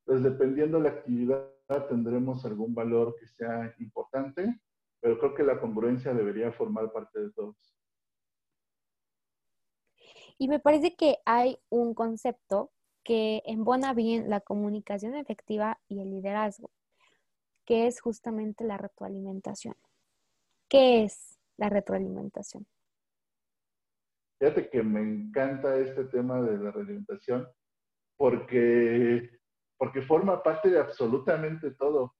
[0.05, 4.59] Entonces, dependiendo de la actividad, tendremos algún valor que sea importante,
[4.99, 7.55] pero creo que la congruencia debería formar parte de todos.
[10.37, 12.71] Y me parece que hay un concepto
[13.03, 16.71] que embona bien la comunicación efectiva y el liderazgo,
[17.69, 19.75] que es justamente la retroalimentación.
[20.67, 22.65] ¿Qué es la retroalimentación?
[24.39, 27.47] Fíjate que me encanta este tema de la realimentación
[28.17, 29.29] porque,
[29.77, 32.15] porque forma parte de absolutamente todo.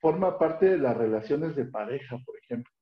[0.00, 2.72] Forma parte de las relaciones de pareja, por ejemplo.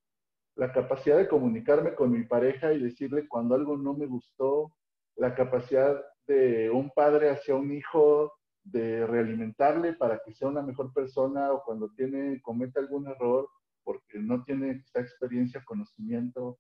[0.57, 4.77] La capacidad de comunicarme con mi pareja y decirle cuando algo no me gustó,
[5.17, 8.35] la capacidad de un padre hacia un hijo
[8.65, 13.49] de realimentarle para que sea una mejor persona o cuando tiene, comete algún error
[13.83, 16.59] porque no tiene esta experiencia, conocimiento,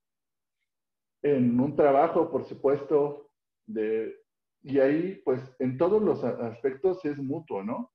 [1.22, 3.30] en un trabajo, por supuesto,
[3.66, 4.16] de,
[4.62, 7.92] y ahí, pues, en todos los aspectos es mutuo, ¿no?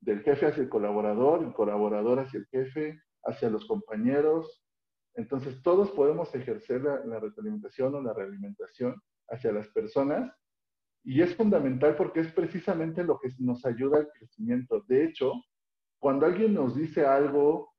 [0.00, 4.64] Del jefe hacia el colaborador, el colaborador hacia el jefe, hacia los compañeros.
[5.14, 10.32] Entonces, todos podemos ejercer la, la retroalimentación o la realimentación hacia las personas
[11.08, 14.82] y es fundamental porque es precisamente lo que nos ayuda al crecimiento.
[14.86, 15.32] De hecho,
[15.98, 17.72] cuando alguien nos dice algo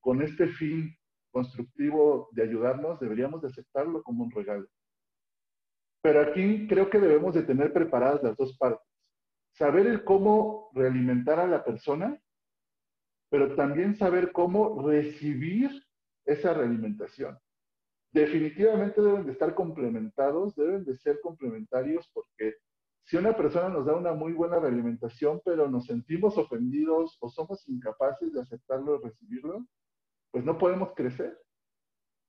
[0.00, 0.96] con este fin
[1.30, 4.66] constructivo de ayudarnos, deberíamos de aceptarlo como un regalo.
[6.00, 8.88] Pero aquí creo que debemos de tener preparadas las dos partes.
[9.52, 12.18] saber el cómo realimentar a la persona,
[13.28, 15.70] pero también saber cómo recibir
[16.24, 17.38] esa realimentación.
[18.16, 22.54] Definitivamente deben de estar complementados, deben de ser complementarios porque
[23.04, 27.68] si una persona nos da una muy buena realimentación, pero nos sentimos ofendidos o somos
[27.68, 29.66] incapaces de aceptarlo y recibirlo,
[30.30, 31.38] pues no podemos crecer.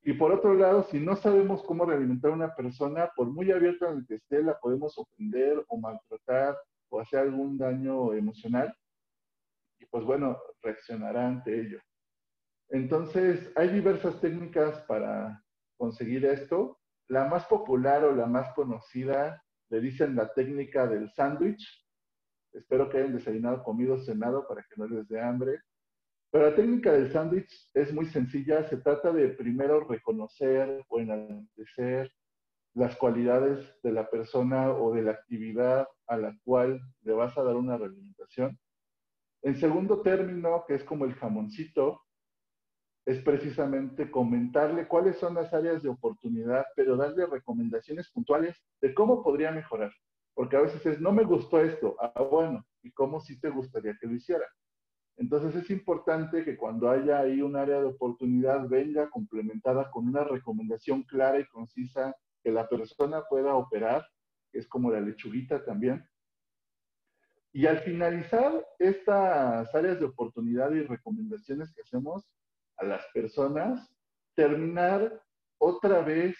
[0.04, 3.90] Y por otro lado, si no sabemos cómo realimentar a una persona, por muy abierta
[3.90, 6.58] en el que esté, la podemos ofender o maltratar
[6.90, 8.76] o hacer algún daño emocional.
[9.80, 11.80] Y pues bueno, reaccionará ante ello.
[12.68, 15.42] Entonces, hay diversas técnicas para
[15.78, 16.80] conseguir esto.
[17.08, 21.86] La más popular o la más conocida le dicen la técnica del sándwich.
[22.54, 25.62] Espero que hayan desayunado, comido, cenado para que no les dé hambre.
[26.32, 28.64] Pero la técnica del sándwich es muy sencilla.
[28.68, 32.12] Se trata de primero reconocer o enaltecer
[32.74, 37.44] las cualidades de la persona o de la actividad a la cual le vas a
[37.44, 38.60] dar una realimentación.
[39.42, 42.02] En segundo término, que es como el jamoncito,
[43.08, 49.24] es precisamente comentarle cuáles son las áreas de oportunidad, pero darle recomendaciones puntuales de cómo
[49.24, 49.94] podría mejorar.
[50.34, 53.96] Porque a veces es, no me gustó esto, ah, bueno, ¿y cómo sí te gustaría
[53.98, 54.44] que lo hiciera?
[55.16, 60.26] Entonces es importante que cuando haya ahí un área de oportunidad venga complementada con una
[60.26, 64.06] recomendación clara y concisa que la persona pueda operar,
[64.52, 66.06] que es como la lechuguita también.
[67.54, 72.28] Y al finalizar estas áreas de oportunidad y recomendaciones que hacemos
[72.78, 73.94] a las personas,
[74.36, 75.22] terminar
[75.60, 76.38] otra vez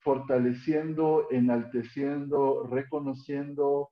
[0.00, 3.90] fortaleciendo, enalteciendo, reconociendo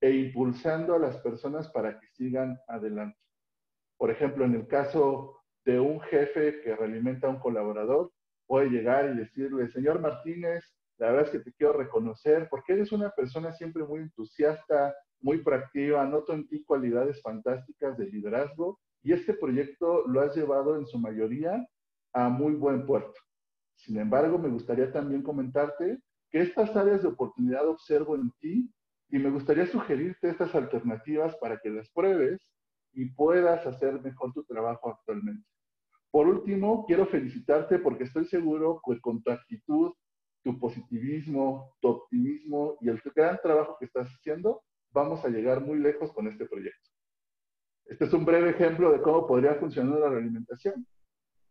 [0.00, 3.18] e impulsando a las personas para que sigan adelante.
[3.96, 8.12] Por ejemplo, en el caso de un jefe que realimenta a un colaborador,
[8.46, 10.64] puede llegar y decirle, señor Martínez,
[10.98, 15.38] la verdad es que te quiero reconocer porque eres una persona siempre muy entusiasta, muy
[15.38, 20.86] proactiva, noto en ti cualidades fantásticas de liderazgo y este proyecto lo has llevado en
[20.86, 21.64] su mayoría
[22.14, 23.20] a muy buen puerto.
[23.76, 25.98] Sin embargo, me gustaría también comentarte
[26.30, 28.72] que estas áreas de oportunidad observo en ti
[29.10, 32.40] y me gustaría sugerirte estas alternativas para que las pruebes
[32.94, 35.46] y puedas hacer mejor tu trabajo actualmente.
[36.10, 39.92] Por último, quiero felicitarte porque estoy seguro que con tu actitud,
[40.42, 45.78] tu positivismo, tu optimismo y el gran trabajo que estás haciendo, vamos a llegar muy
[45.78, 46.93] lejos con este proyecto.
[47.86, 50.86] Este es un breve ejemplo de cómo podría funcionar la realimentación.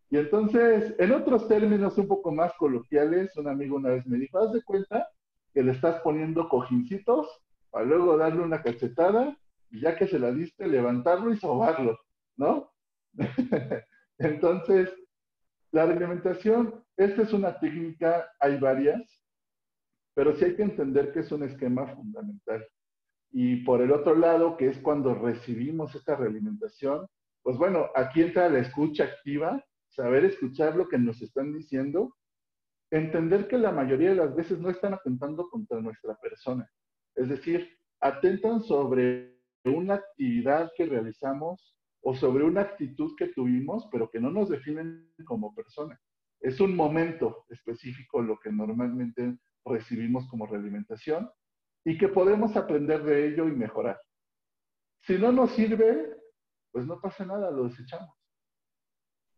[0.09, 4.39] Y entonces, en otros términos un poco más coloquiales, un amigo una vez me dijo,
[4.39, 5.07] haz de cuenta
[5.53, 7.27] que le estás poniendo cojincitos
[7.71, 9.37] para luego darle una cachetada
[9.71, 11.97] y ya que se la diste, levantarlo y sobarlo,
[12.37, 12.71] ¿no?
[14.19, 14.93] Entonces,
[15.71, 19.01] la reglamentación, esta es una técnica, hay varias,
[20.13, 22.63] pero sí hay que entender que es un esquema fundamental.
[23.35, 27.07] Y por el otro lado, que es cuando recibimos esta realimentación,
[27.41, 32.15] pues bueno, aquí entra la escucha activa, saber escuchar lo que nos están diciendo,
[32.91, 36.69] entender que la mayoría de las veces no están atentando contra nuestra persona.
[37.15, 37.67] Es decir,
[38.01, 44.29] atentan sobre una actividad que realizamos o sobre una actitud que tuvimos, pero que no
[44.29, 45.99] nos definen como persona.
[46.39, 51.31] Es un momento específico lo que normalmente recibimos como realimentación
[51.85, 53.99] y que podemos aprender de ello y mejorar.
[55.01, 56.17] Si no nos sirve,
[56.71, 58.15] pues no pasa nada, lo desechamos.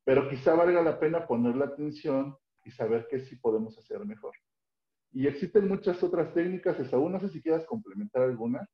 [0.03, 4.33] Pero quizá valga la pena poner la atención y saber qué sí podemos hacer mejor.
[5.11, 8.67] Y existen muchas otras técnicas, Esaú, no sé si quieras complementar alguna.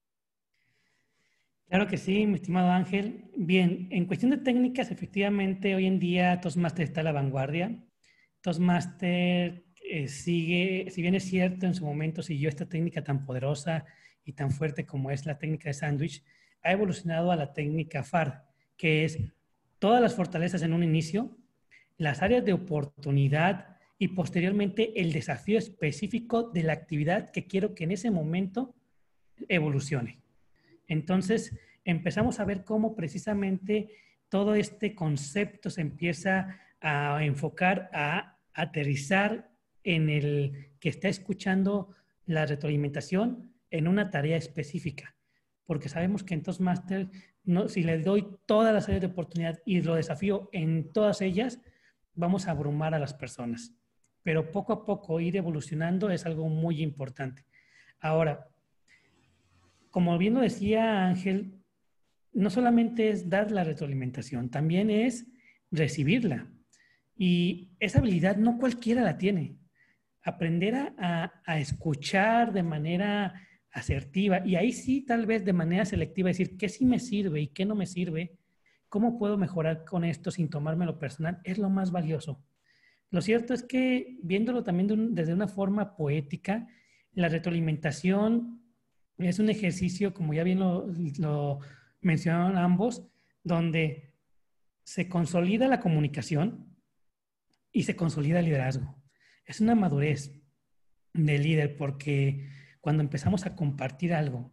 [1.67, 3.31] Claro que sí, mi estimado Ángel.
[3.37, 7.81] Bien, en cuestión de técnicas, efectivamente, hoy en día Toastmaster está a la vanguardia.
[8.41, 9.63] Toastmaster
[9.93, 13.83] eh, sigue, si bien es cierto, en su momento siguió esta técnica tan poderosa
[14.23, 16.23] y tan fuerte como es la técnica de sándwich,
[16.63, 18.45] ha evolucionado a la técnica FAR,
[18.77, 19.19] que es
[19.79, 21.37] todas las fortalezas en un inicio,
[21.97, 27.83] las áreas de oportunidad y posteriormente el desafío específico de la actividad que quiero que
[27.83, 28.73] en ese momento
[29.49, 30.21] evolucione.
[30.87, 33.89] Entonces, empezamos a ver cómo precisamente
[34.29, 39.50] todo este concepto se empieza a enfocar, a aterrizar
[39.83, 41.93] en el que está escuchando
[42.25, 45.15] la retroalimentación en una tarea específica.
[45.65, 47.09] Porque sabemos que en Toastmaster,
[47.43, 51.59] no, si le doy todas las áreas de oportunidad y lo desafío en todas ellas,
[52.13, 53.73] vamos a abrumar a las personas.
[54.23, 57.45] Pero poco a poco ir evolucionando es algo muy importante.
[57.99, 58.47] Ahora,
[59.89, 61.61] como bien lo decía Ángel,
[62.33, 65.27] no solamente es dar la retroalimentación, también es
[65.69, 66.47] recibirla.
[67.15, 69.57] Y esa habilidad no cualquiera la tiene.
[70.23, 73.33] Aprender a, escuchar de manera
[73.71, 77.47] asertiva, y ahí sí tal vez de manera selectiva decir qué sí me sirve y
[77.47, 78.37] qué no me sirve,
[78.89, 82.43] cómo puedo mejorar con esto sin tomármelo personal, es lo más valioso.
[83.09, 86.67] Lo cierto es que viéndolo también desde una forma poética,
[87.13, 88.61] la retroalimentación
[89.17, 90.87] es un ejercicio, como ya bien lo,
[91.19, 91.59] lo
[92.01, 93.07] mencionaron ambos,
[93.43, 94.13] donde
[94.83, 96.75] se consolida la comunicación
[97.71, 99.00] y se consolida el liderazgo.
[99.51, 100.31] Es una madurez
[101.13, 102.47] de líder porque
[102.79, 104.49] cuando empezamos a compartir algo,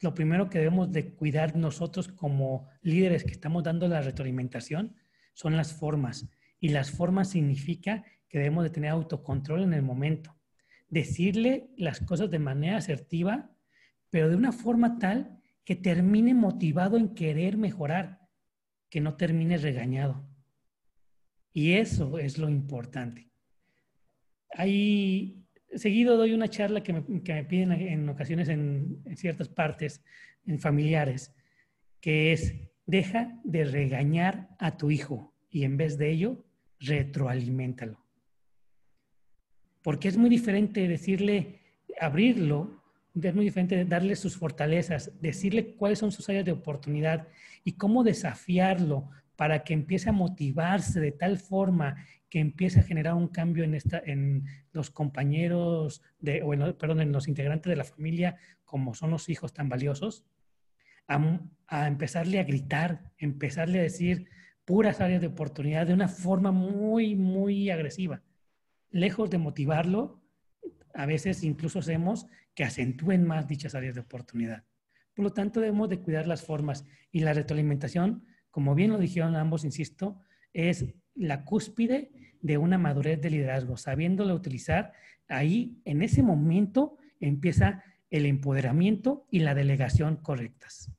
[0.00, 4.96] lo primero que debemos de cuidar nosotros como líderes que estamos dando la retroalimentación
[5.34, 6.26] son las formas.
[6.58, 10.34] Y las formas significa que debemos de tener autocontrol en el momento.
[10.88, 13.50] Decirle las cosas de manera asertiva,
[14.08, 18.26] pero de una forma tal que termine motivado en querer mejorar,
[18.88, 20.26] que no termine regañado.
[21.52, 23.33] Y eso es lo importante.
[24.54, 25.44] Ahí,
[25.74, 30.02] seguido doy una charla que me, que me piden en ocasiones en, ciertas partes,
[30.46, 31.34] en familiares,
[32.00, 32.54] que es,
[32.86, 36.44] deja de regañar a tu hijo y en vez de ello,
[36.80, 37.98] retroaliméntalo.
[39.82, 41.60] Porque es muy diferente decirle,
[42.00, 42.84] abrirlo
[43.22, 47.28] es muy diferente darle sus fortalezas, decirle cuáles son sus áreas de oportunidad
[47.62, 51.96] y cómo desafiarlo para que empiece a motivarse de tal forma
[52.34, 57.00] que empiece a generar un cambio en, esta, en los compañeros, de, o en, perdón,
[57.00, 60.24] en los integrantes de la familia, como son los hijos tan valiosos,
[61.06, 64.28] a, a empezarle a gritar, empezarle a decir
[64.64, 68.20] puras áreas de oportunidad de una forma muy, muy agresiva.
[68.90, 70.20] Lejos de motivarlo,
[70.92, 72.26] a veces incluso hacemos
[72.56, 74.64] que acentúen más dichas áreas de oportunidad.
[75.14, 79.36] Por lo tanto, debemos de cuidar las formas y la retroalimentación, como bien lo dijeron
[79.36, 80.20] ambos, insisto,
[80.52, 82.10] es la cúspide
[82.44, 83.78] de una madurez de liderazgo.
[83.78, 84.92] Sabiéndola utilizar,
[85.28, 90.92] ahí en ese momento empieza el empoderamiento y la delegación correctas.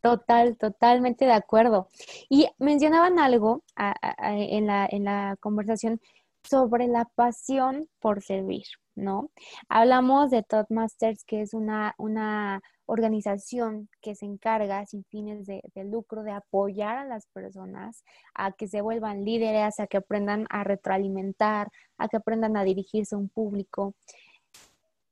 [0.00, 1.88] Total, totalmente de acuerdo.
[2.28, 6.00] Y mencionaban algo en, la, en la conversación
[6.44, 8.64] sobre la pasión por servir,
[8.94, 9.30] ¿no?
[9.68, 15.84] Hablamos de Toastmasters, que es una, una organización que se encarga sin fines de, de,
[15.84, 20.64] lucro de apoyar a las personas a que se vuelvan líderes, a que aprendan a
[20.64, 21.68] retroalimentar,
[21.98, 23.94] a que aprendan a dirigirse a un público.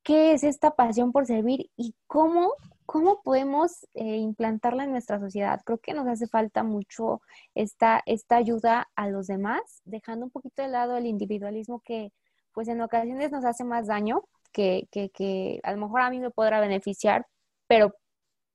[0.02, 2.54] ¿Qué es esta pasión por servir y cómo
[2.92, 5.62] ¿cómo podemos eh, implantarla en nuestra sociedad?
[5.64, 7.22] Creo que nos hace falta mucho
[7.54, 12.12] esta, esta ayuda a los demás, dejando un poquito de lado el individualismo que
[12.52, 14.22] pues en ocasiones nos hace más daño,
[14.52, 17.26] que, que, que a lo mejor a mí me podrá beneficiar,
[17.66, 17.94] pero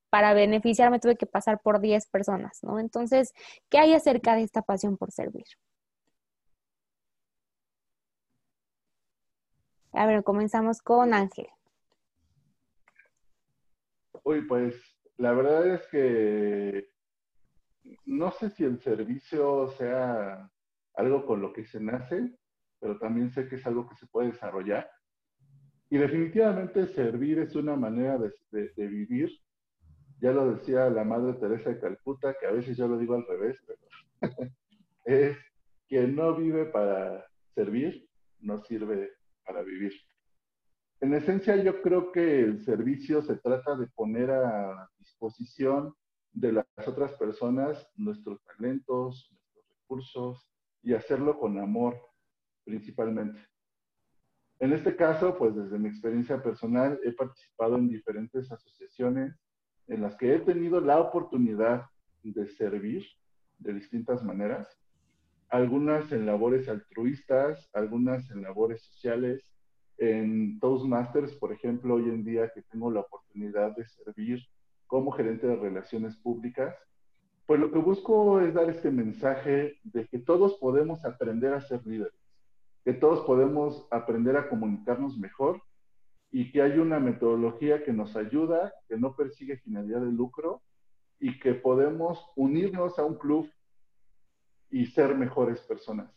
[0.09, 2.79] para beneficiarme tuve que pasar por 10 personas, ¿no?
[2.79, 3.33] Entonces,
[3.69, 5.45] ¿qué hay acerca de esta pasión por servir?
[9.91, 11.47] A ver, comenzamos con Ángel.
[14.23, 14.75] Uy, pues
[15.17, 16.91] la verdad es que
[18.05, 20.51] no sé si el servicio sea
[20.93, 22.37] algo con lo que se nace,
[22.80, 24.89] pero también sé que es algo que se puede desarrollar.
[25.89, 29.30] Y definitivamente servir es una manera de, vivir.
[30.19, 33.25] Ya lo decía la Madre Teresa de Calcuta, que a veces yo lo digo al
[33.28, 33.80] revés, pero
[35.05, 35.38] es
[35.88, 37.25] quien no vive para
[37.55, 38.09] servir,
[38.39, 39.11] no sirve
[39.45, 39.93] para vivir.
[40.99, 45.93] En esencia, yo creo que el servicio se trata de poner a disposición
[46.34, 50.51] de las otras personas nuestros talentos, nuestros recursos
[50.82, 51.95] y hacerlo con amor
[52.68, 53.39] principalmente.
[54.59, 59.34] En este caso, pues desde mi experiencia personal, he participado en diferentes asociaciones
[59.88, 61.86] en las que he tenido la oportunidad
[62.24, 63.05] de servir
[63.59, 64.68] de distintas maneras,
[65.49, 69.41] algunas en labores altruistas, algunas en labores sociales,
[69.97, 74.43] en Toastmasters, por ejemplo, hoy en día que tengo la oportunidad de servir
[74.88, 76.76] como gerente de relaciones públicas,
[77.45, 81.86] pues lo que busco es dar este mensaje de que todos podemos aprender a ser
[81.88, 82.16] líderes,
[82.88, 85.61] que todos podemos aprender a comunicarnos mejor
[86.31, 90.61] y que hay una metodología que nos ayuda, que no persigue finalidad de lucro
[91.19, 93.51] y que podemos unirnos a un club
[94.69, 96.09] y ser mejores personas.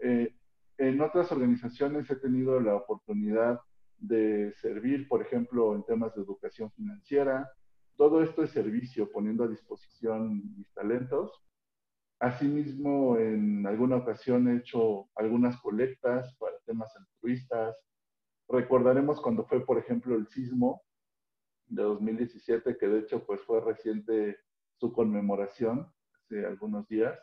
[0.00, 0.36] Eh,
[0.76, 3.58] en otras organizaciones he tenido la oportunidad
[3.98, 7.50] de servir, por ejemplo, en temas de educación financiera.
[7.96, 11.42] Todo esto es servicio, poniendo a disposición mis talentos.
[12.20, 17.76] Asimismo, en alguna ocasión he hecho algunas colectas para temas altruistas.
[18.48, 20.82] Recordaremos cuando fue, por ejemplo, el sismo
[21.66, 24.38] de 2017, que de hecho pues fue reciente
[24.76, 27.18] su conmemoración hace algunos días.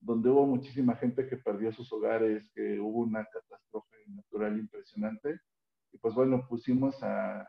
[0.00, 5.40] donde hubo muchísima gente que perdió sus hogares, que hubo una catástrofe natural impresionante.
[5.92, 7.46] Y pues bueno, pusimos al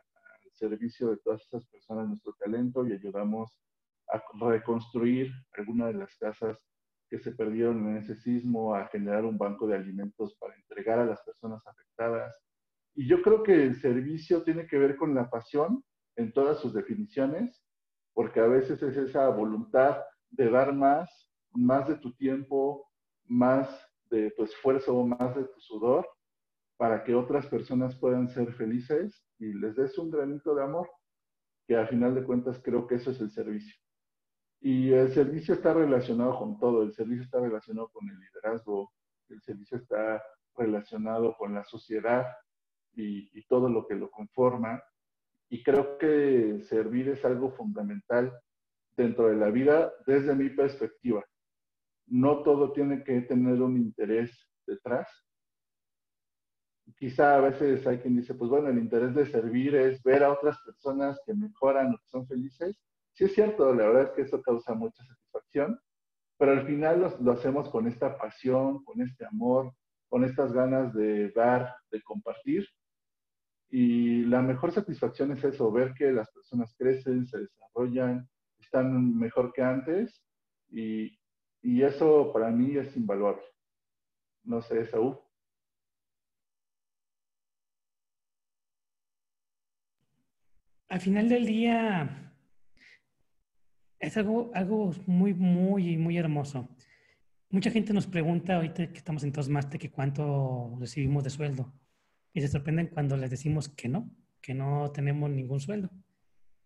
[0.53, 3.57] servicio de todas esas personas nuestro talento y ayudamos
[4.11, 6.69] a reconstruir algunas de las casas
[7.09, 11.05] que se perdieron en ese sismo, a generar un banco de alimentos para entregar a
[11.05, 12.35] las personas afectadas.
[12.95, 15.83] Y yo creo que el servicio tiene que ver con la pasión
[16.15, 17.63] en todas sus definiciones,
[18.13, 22.87] porque a veces es esa voluntad de dar más, más de tu tiempo,
[23.25, 23.69] más
[24.09, 26.07] de tu esfuerzo, más de tu sudor,
[26.77, 30.89] para que otras personas puedan ser felices y les des un granito de amor,
[31.67, 33.75] que al final de cuentas creo que eso es el servicio.
[34.61, 38.91] Y el servicio está relacionado con todo, el servicio está relacionado con el liderazgo,
[39.29, 40.21] el servicio está
[40.55, 42.25] relacionado con la sociedad
[42.93, 44.83] y, todo lo que lo conforma.
[45.49, 48.37] Y creo que servir es algo fundamental
[48.97, 51.23] dentro de la vida desde mi perspectiva.
[52.07, 54.31] No todo tiene que tener un interés
[54.67, 55.07] detrás.
[56.97, 60.33] Quizá a veces hay quien dice, pues bueno, el interés de servir es ver a
[60.33, 62.77] otras personas que mejoran o que son felices
[63.19, 65.77] Sí es cierto, la verdad es que eso causa mucha satisfacción,
[66.37, 69.73] pero al final lo, hacemos con esta pasión, con este amor,
[70.07, 72.65] con estas ganas de dar, de compartir.
[73.69, 78.25] Y la mejor satisfacción es eso, ver que las personas crecen, se desarrollan,
[78.57, 80.23] están mejor que antes
[80.69, 81.19] y,
[81.61, 83.43] y eso para mí es invaluable.
[84.43, 85.19] No sé, Saúl.
[90.87, 92.28] Al final del día,
[93.99, 96.69] es algo, algo muy, muy, muy hermoso.
[97.49, 101.73] Mucha gente nos pregunta ahorita que estamos en Toastmaster que cuánto recibimos de sueldo.
[102.33, 104.09] Y se sorprenden cuando les decimos que no,
[104.41, 105.89] que no tenemos ningún sueldo.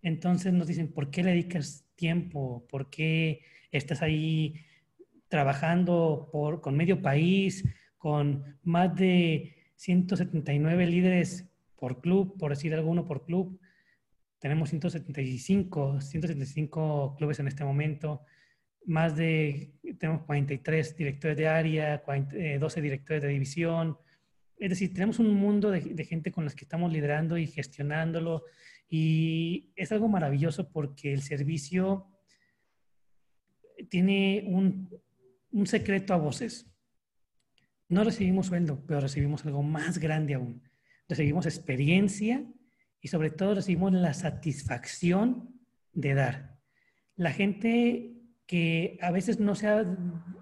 [0.01, 2.65] Entonces nos dicen, ¿por qué le dedicas tiempo?
[2.69, 4.55] ¿Por qué estás ahí
[5.29, 7.65] trabajando por, con medio país,
[7.97, 13.57] con más de 179 líderes por club, por decir alguno por club?
[14.43, 18.25] Tenemos 175, 175 clubes en este momento,
[18.85, 22.03] más de, tenemos 43 directores de área,
[22.59, 23.97] 12 eh, directores de división.
[24.57, 28.43] Es decir, tenemos un mundo de, gente con las que estamos liderando y gestionándolo.
[28.89, 32.05] Y es algo maravilloso porque el servicio
[33.87, 34.89] tiene un,
[35.53, 36.69] un secreto a voces.
[37.87, 40.61] No recibimos sueldo, pero recibimos algo más grande aún.
[41.07, 42.45] Recibimos experiencia
[43.03, 45.59] y sobre todo recibimos la satisfacción
[45.91, 46.57] de dar.
[47.17, 48.13] La gente
[48.47, 49.85] que a veces no se ha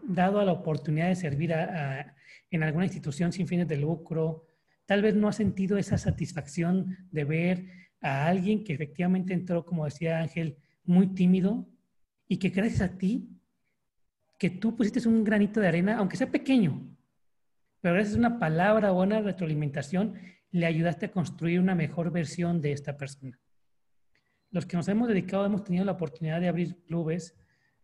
[0.04, 1.52] dado a la oportunidad de servir
[2.52, 4.48] en alguna institución sin fines de lucro,
[4.86, 7.66] tal vez no ha sentido esa satisfacción de ver
[8.00, 11.68] a alguien que efectivamente entró, como decía Ángel, muy tímido
[12.28, 13.28] y que gracias a ti,
[14.38, 16.96] que tú pusiste un granito de arena, aunque sea pequeño,
[17.82, 20.14] pero gracias a una palabra o una retroalimentación,
[20.52, 23.40] le ayudaste a construir una mejor versión de esta persona.
[24.50, 27.38] Los que nos hemos dedicado, hemos tenido la oportunidad de abrir clubes,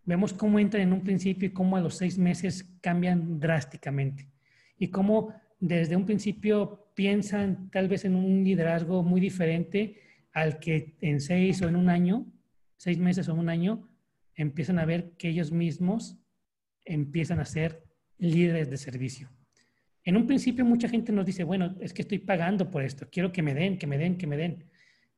[0.03, 4.29] vemos cómo entran en un principio y cómo a los seis meses cambian drásticamente.
[4.77, 10.01] Y cómo desde un principio piensan tal vez en un liderazgo muy diferente
[10.33, 12.25] al que en seis o en un año,
[12.75, 13.89] seis meses o un año,
[14.35, 16.19] empiezan a ver que ellos mismos
[16.85, 17.83] empiezan a ser
[18.17, 19.29] líderes de servicio.
[20.07, 23.33] En un principio mucha gente nos dice, bueno, es que estoy pagando por esto, quiero
[23.33, 24.63] que me den, que me den, que me den.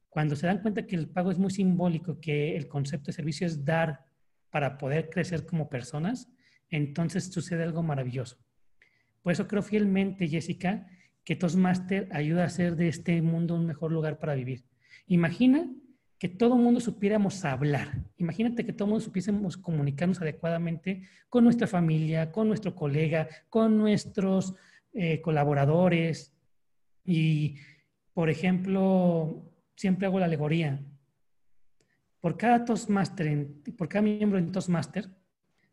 [0.10, 3.46] Cuando se dan cuenta que el pago es muy simbólico, que el concepto de servicio
[3.46, 4.08] es dar
[4.50, 6.28] para poder crecer como personas,
[6.72, 8.38] entonces sucede algo maravilloso.
[9.22, 10.88] Por eso creo fielmente, Jessica,
[11.24, 14.66] que Toastmaster ayuda a hacer de este mundo un mejor lugar para vivir.
[15.06, 15.70] Imagina
[16.18, 18.06] que todo el mundo supiéramos hablar.
[18.18, 23.78] Imagínate que todo el mundo supiésemos comunicarnos adecuadamente con nuestra familia, con nuestro colega, con
[23.78, 24.56] nuestros
[24.94, 26.36] eh, colaboradores
[27.04, 27.58] y,
[28.14, 30.84] por ejemplo, siempre hago la alegoría.
[32.20, 35.10] Por cada Toastmaster, por cada miembro en Toastmaster,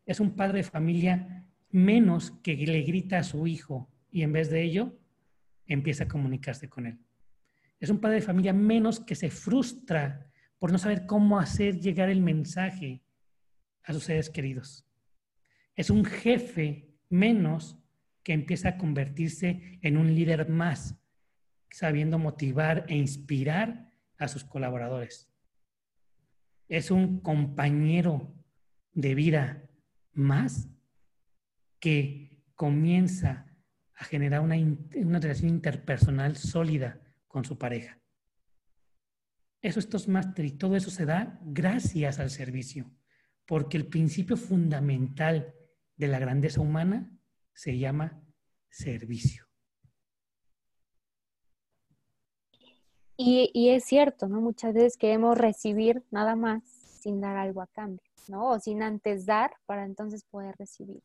[0.05, 4.49] es un padre de familia menos que le grita a su hijo y en vez
[4.49, 4.97] de ello
[5.65, 6.97] empieza a comunicarse con él.
[7.79, 12.09] Es un padre de familia menos que se frustra por no saber cómo hacer llegar
[12.09, 13.03] el mensaje
[13.83, 14.85] a sus seres queridos.
[15.75, 17.77] Es un jefe menos
[18.27, 20.97] que empieza a convertirse en un líder más,
[21.69, 25.31] sabiendo motivar e inspirar a sus colaboradores.
[26.67, 28.35] Es un compañero
[28.91, 29.63] de vida
[30.11, 30.67] más
[31.79, 33.47] que comienza
[33.95, 36.99] a generar una, una relación interpersonal sólida
[37.29, 37.97] con su pareja.
[39.61, 42.91] Eso es Toastmaster y todo eso se da gracias al servicio,
[43.45, 45.53] porque el principio fundamental
[45.95, 47.16] de la grandeza humana
[47.57, 48.21] se llama
[48.69, 49.45] servicio.
[53.19, 54.41] Y, es cierto, ¿no?
[54.41, 56.63] Muchas veces queremos recibir nada más
[57.01, 58.51] sin dar algo a cambio, ¿no?
[58.51, 61.01] O sin antes dar para entonces poder recibir.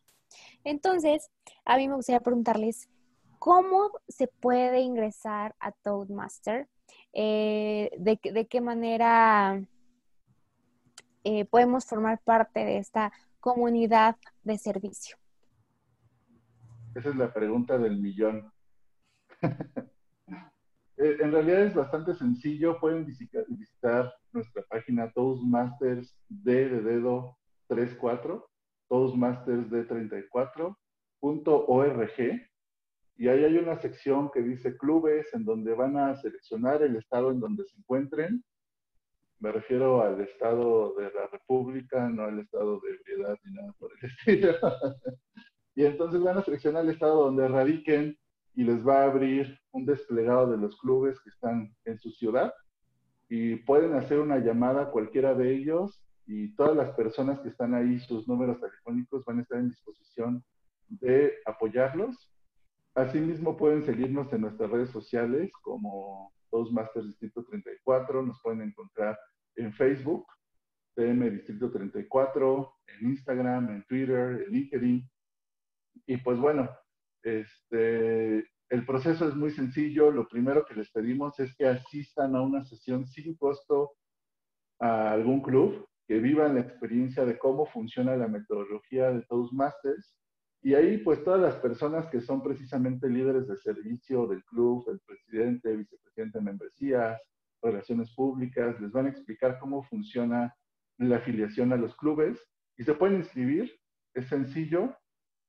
[0.63, 1.31] Entonces,
[1.65, 2.91] a mí me gustaría preguntarles,
[3.39, 6.69] ¿cómo se puede ingresar a Toadmaster?
[7.15, 9.65] Eh, de, qué manera
[11.25, 15.22] eh, podemos formar parte de esta comunidad de servicio?
[16.95, 18.53] Esa es la pregunta del millón.
[20.99, 22.78] Eh, en realidad es bastante sencillo.
[22.78, 27.38] Pueden visitar, nuestra página Toastmasters D de dedo
[27.68, 28.49] 34,
[28.88, 32.49] Toastmasters D34.org.
[33.16, 37.32] Y ahí hay una sección que dice clubes en donde van a seleccionar el estado
[37.32, 38.45] en donde se encuentren.
[39.40, 43.90] Me refiero al estado de la República, no al estado de ebriedad ni nada por
[43.93, 44.55] el estilo.
[45.75, 48.16] Y entonces van a seleccionar el estado donde radiquen
[48.55, 52.53] y les va a abrir un desplegado de los clubes que están en su ciudad
[53.29, 57.75] y pueden hacer una llamada a cualquiera de ellos y todas las personas que están
[57.75, 60.45] ahí, sus números telefónicos van a estar en disposición
[60.89, 62.31] de apoyarlos.
[62.95, 69.18] Asimismo pueden seguirnos en nuestras redes sociales como Toastmasters Distrito 34, nos pueden encontrar
[69.57, 70.27] en Facebook,
[70.95, 75.11] TM Distrito 34, en Instagram, en Twitter, en LinkedIn.
[76.07, 76.69] Y pues bueno,
[77.23, 78.39] este,
[78.69, 80.11] el proceso es muy sencillo.
[80.11, 83.93] Lo primero que les pedimos es que asistan a una sesión sin costo
[84.81, 90.17] a algún club, que vivan la experiencia de cómo funciona la metodología de Toastmasters.
[90.61, 95.01] Y ahí, pues, todas las personas que son precisamente líderes de servicio del club, el
[95.01, 97.21] presidente, vicepresidente de membresías,
[97.63, 100.55] relaciones públicas, les van a explicar cómo funciona
[100.99, 102.41] la afiliación a los clubes
[102.77, 103.73] y se pueden inscribir.
[104.15, 104.97] Es sencillo,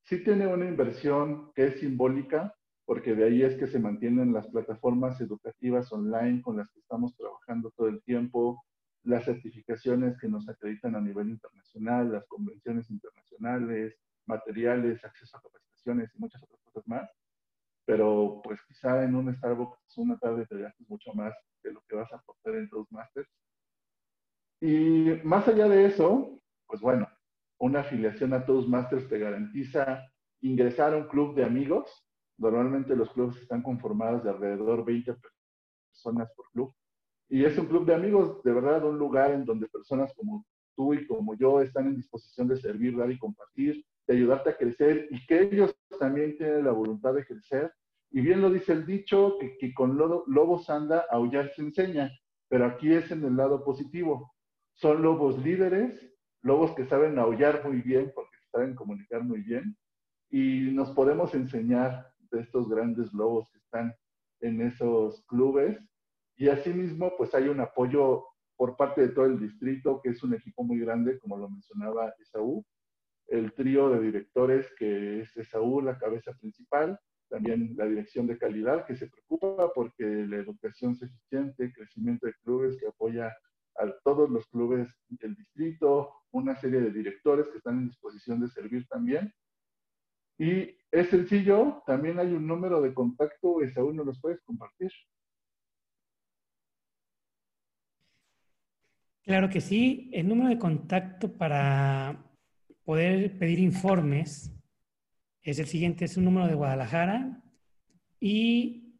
[0.03, 2.53] Sí tiene una inversión que es simbólica,
[2.85, 7.15] porque de ahí es que se mantienen las plataformas educativas online con las que estamos
[7.15, 8.65] trabajando todo el tiempo,
[9.03, 13.95] las certificaciones que nos acreditan a nivel internacional, las convenciones internacionales,
[14.25, 17.09] materiales, acceso a capacitaciones y muchas otras cosas más.
[17.85, 21.33] Pero pues quizá en un Starbucks una tarde te gastes mucho más
[21.63, 23.29] de lo que vas a aportar en dos masters.
[24.59, 27.07] Y más allá de eso, pues bueno,
[27.63, 30.05] una afiliación a Toastmasters te garantiza
[30.41, 32.05] ingresar a un club de amigos.
[32.37, 35.15] Normalmente los clubes están conformados de alrededor de 20
[35.89, 36.73] personas por club.
[37.29, 40.45] Y es un club de amigos, de verdad, un lugar en donde personas como
[40.75, 44.57] tú y como yo están en disposición de servir, dar y compartir, de ayudarte a
[44.57, 47.71] crecer y que ellos también tienen la voluntad de crecer.
[48.11, 52.11] Y bien lo dice el dicho, que con lobos anda, aullar se enseña,
[52.49, 54.33] pero aquí es en el lado positivo.
[54.73, 56.12] Son lobos líderes
[56.43, 59.75] lobos que saben aullar muy bien porque saben comunicar muy bien
[60.29, 63.93] y nos podemos enseñar de estos grandes lobos que están
[64.41, 65.79] en esos clubes.
[66.35, 68.25] Y asimismo pues hay un apoyo
[68.55, 72.13] por parte de todo el distrito que es un equipo muy grande como lo mencionaba
[72.19, 72.65] Esaú.
[73.27, 76.99] El trío de directores que es Esaú la cabeza principal
[77.33, 82.33] también la dirección de calidad que se preocupa porque la educación es eficiente, crecimiento de
[82.43, 83.35] clubes que apoya
[83.75, 88.47] a todos los clubes del distrito, una serie de directores que están en disposición de
[88.47, 89.33] servir también.
[90.37, 94.91] Y es sencillo, también hay un número de contacto, aún no los puedes compartir.
[99.23, 102.29] Claro que sí, el número de contacto para
[102.83, 104.53] poder pedir informes
[105.41, 107.41] es el siguiente, es un número de Guadalajara
[108.19, 108.97] y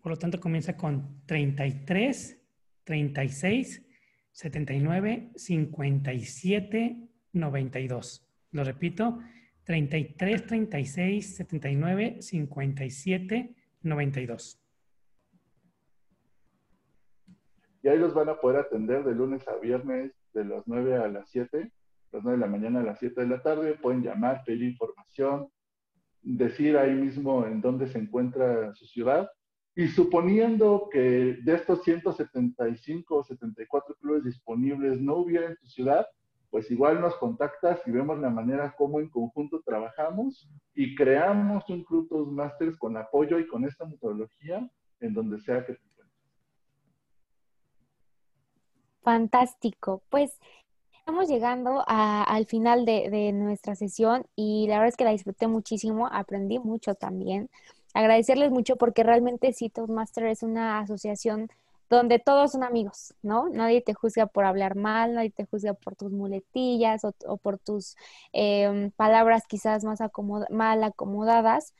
[0.00, 2.40] por lo tanto comienza con 33,
[2.84, 3.86] 36,
[4.32, 8.26] 79 57 92.
[8.52, 9.18] Lo repito,
[9.64, 14.60] 33 36 79 57 92.
[17.82, 21.08] Y ahí los van a poder atender de lunes a viernes de las 9 a
[21.08, 21.72] las 7,
[22.12, 23.74] las 9 de la mañana a las 7 de la tarde.
[23.80, 25.48] Pueden llamar, pedir información,
[26.22, 29.30] decir ahí mismo en dónde se encuentra su ciudad
[29.74, 36.06] y suponiendo que de estos 175 o 74 clubes disponibles no hubiera en tu ciudad,
[36.50, 41.84] pues igual nos contactas y vemos la manera como en conjunto trabajamos y creamos un
[41.84, 44.68] club Toastmasters con apoyo y con esta metodología
[44.98, 46.18] en donde sea que te encuentres.
[49.02, 50.02] Fantástico.
[50.10, 50.40] Pues
[50.98, 55.46] estamos llegando al final de, de nuestra sesión y la verdad es que la disfruté
[55.46, 57.48] muchísimo, aprendí mucho también
[57.94, 61.48] agradecerles mucho porque realmente sí, Toastmaster es una asociación
[61.90, 63.48] donde todos son amigos, ¿no?
[63.48, 67.96] Nadie te juzga por hablar mal, nadie te juzga por tus muletillas o, por tus
[68.32, 69.98] em, palabras quizás más
[70.50, 71.74] mal acomodadas.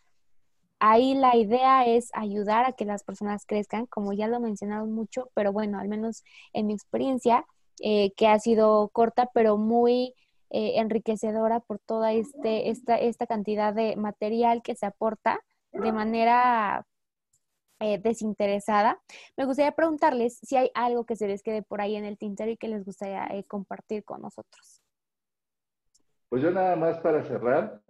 [0.81, 5.31] Ahí la idea es ayudar a que las personas crezcan, como ya lo mencionaron mucho,
[5.35, 7.47] pero bueno, al menos en mi experiencia,
[7.81, 10.15] eh, que ha sido corta, pero muy
[10.51, 15.41] eh, enriquecedora por toda este, esta, esta cantidad de material que se aporta
[15.73, 16.87] de manera
[17.81, 19.01] eh, desinteresada.
[19.37, 22.51] Me gustaría preguntarles si hay algo que se les quede por ahí en el tintero
[22.51, 24.83] y que les gustaría eh, compartir con nosotros.
[26.29, 27.83] Pues yo nada más para cerrar,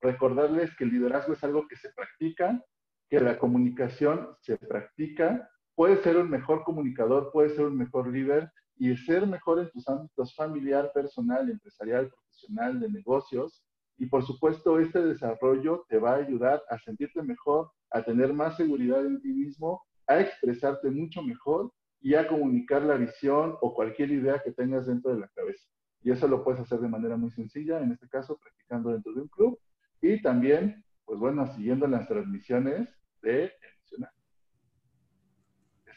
[0.00, 2.64] recordarles que el liderazgo es algo que se practica,
[3.10, 5.50] que la comunicación se practica.
[5.74, 9.88] Puedes ser un mejor comunicador, puedes ser un mejor líder y ser mejor en tus
[9.88, 13.64] ámbitos familiar, personal, empresarial, profesional, de negocios.
[13.98, 18.56] Y por supuesto, este desarrollo te va a ayudar a sentirte mejor, a tener más
[18.56, 24.10] seguridad en ti mismo, a expresarte mucho mejor y a comunicar la visión o cualquier
[24.10, 25.66] idea que tengas dentro de la cabeza.
[26.02, 29.22] Y eso lo puedes hacer de manera muy sencilla, en este caso practicando dentro de
[29.22, 29.58] un club
[30.00, 34.10] y también, pues bueno, siguiendo las transmisiones de Emocional.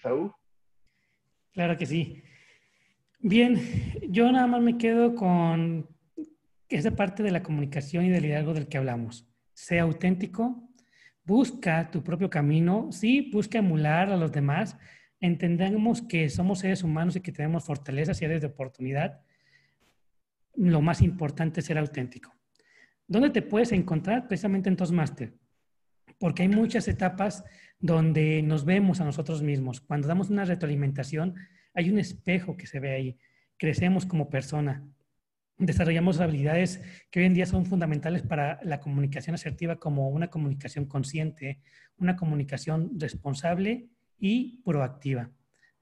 [0.01, 0.31] Saúl.
[1.51, 2.23] Claro que sí.
[3.19, 3.59] Bien,
[4.07, 5.87] yo nada más me quedo con
[6.69, 9.27] esa parte de la comunicación y del liderazgo del que hablamos.
[9.53, 10.69] Sea auténtico,
[11.25, 14.77] busca tu propio camino, sí, busca emular a los demás.
[15.19, 19.21] Entendemos que somos seres humanos y que tenemos fortalezas y áreas de oportunidad.
[20.55, 22.33] Lo más importante es ser auténtico.
[23.07, 24.27] ¿Dónde te puedes encontrar?
[24.27, 25.33] Precisamente en Toastmaster.
[26.19, 27.43] Porque hay muchas etapas
[27.79, 29.81] donde nos vemos a nosotros mismos.
[29.81, 31.35] Cuando damos una retroalimentación,
[31.73, 33.17] hay un espejo que se ve ahí.
[33.57, 34.83] Crecemos como persona
[35.59, 36.81] desarrollamos habilidades
[37.11, 41.59] que hoy en día son fundamentales para la comunicación asertiva como una comunicación consciente,
[41.97, 45.29] una comunicación responsable y proactiva.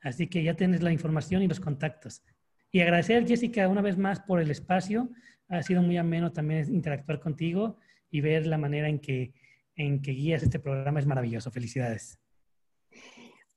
[0.01, 2.23] Así que ya tienes la información y los contactos.
[2.71, 5.09] Y agradecer, Jessica, una vez más por el espacio.
[5.47, 7.77] Ha sido muy ameno también interactuar contigo
[8.09, 9.33] y ver la manera en que,
[9.75, 10.99] en que guías este programa.
[10.99, 11.51] Es maravilloso.
[11.51, 12.19] Felicidades.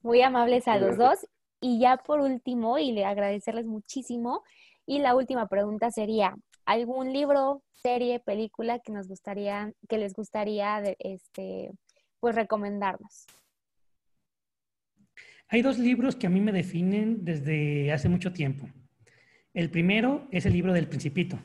[0.03, 1.27] Muy amables a los dos.
[1.61, 4.45] Y ya por último, y le agradecerles muchísimo,
[4.91, 6.35] y la última pregunta sería,
[6.67, 11.71] ¿algún libro, serie, película que nos gustaría, que les gustaría este,
[12.19, 13.29] pues recomendarnos?
[15.47, 18.69] Hay dos libros que a mí me definen desde hace mucho tiempo.
[19.55, 21.39] El primero es el libro del Principito.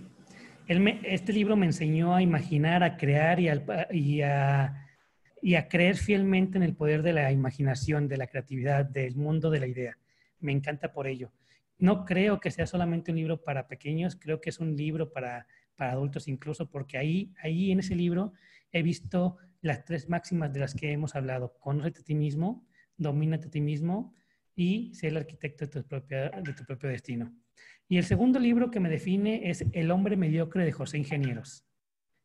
[0.68, 7.04] este libro me enseñó a imaginar, a crear y a creer fielmente en el poder
[7.04, 10.00] de la imaginación, de la creatividad, del mundo de la idea.
[10.39, 11.32] Me encanta por ello
[11.78, 15.48] no creo que sea solamente un libro para pequeños, creo que es un libro para,
[15.78, 18.34] adultos incluso, porque ahí, ahí en ese libro
[18.72, 21.58] he visto las tres máximas de las que hemos hablado.
[21.60, 22.66] Conócete a ti mismo,
[22.98, 24.14] domínate a ti mismo
[24.56, 27.34] y sé el arquitecto de tu, propia, de tu propio destino.
[27.88, 31.66] Y el segundo libro que me define es El hombre mediocre de José Ingenieros.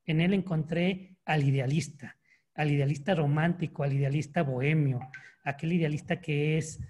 [0.07, 2.19] En él encontré al idealista,
[2.55, 5.01] al idealista romántico, al idealista bohemio,
[5.45, 6.81] aquel idealista que es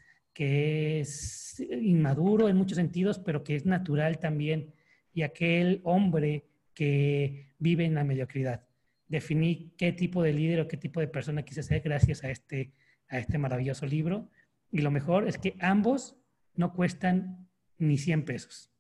[0.40, 4.72] que es inmaduro en muchos sentidos, pero que es natural también,
[5.12, 8.66] y aquel hombre que vive en la mediocridad.
[9.06, 12.72] Definí qué tipo de líder o qué tipo de persona quise ser gracias a este,
[13.10, 14.30] a este maravilloso libro.
[14.70, 16.16] Y lo mejor es que ambos
[16.54, 18.72] no cuestan ni 100 pesos.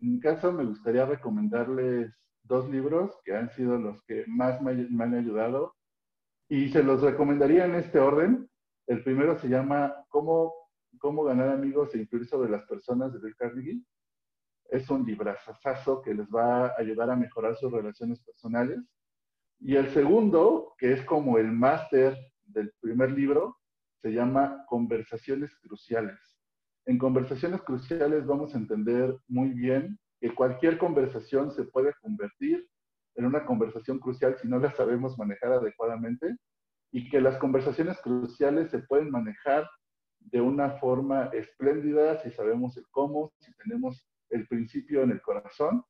[0.00, 2.12] En mi caso, me gustaría recomendarles
[2.42, 5.76] dos libros que han sido los que más me, me han ayudado
[6.48, 8.49] y se los recomendaría en este orden.
[8.90, 10.52] El primero se llama ¿Cómo,
[11.00, 13.84] ganar amigos e influir sobre las personas de Bill Carnegie.
[14.68, 18.80] Es un librazazazo que les va a ayudar a mejorar sus relaciones personales.
[19.60, 23.58] Y el segundo, que es como el máster del primer libro,
[24.02, 26.18] se llama Conversaciones Cruciales.
[26.84, 32.68] En Conversaciones Cruciales vamos a entender muy bien que cualquier conversación se puede convertir
[33.14, 36.36] en una conversación crucial si no la sabemos manejar adecuadamente
[36.92, 39.68] y que las conversaciones cruciales se pueden manejar
[40.18, 45.84] de una forma espléndida si sabemos el cómo, si tenemos el principio en el corazón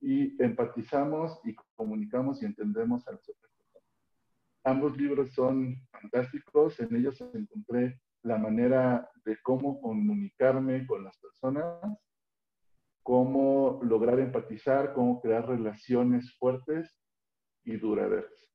[0.00, 3.50] y empatizamos y comunicamos y entendemos a personas.
[4.64, 11.80] Ambos libros son fantásticos, en ellos encontré la manera de cómo comunicarme con las personas,
[13.02, 16.98] cómo lograr empatizar, cómo crear relaciones fuertes
[17.64, 18.53] y duraderas.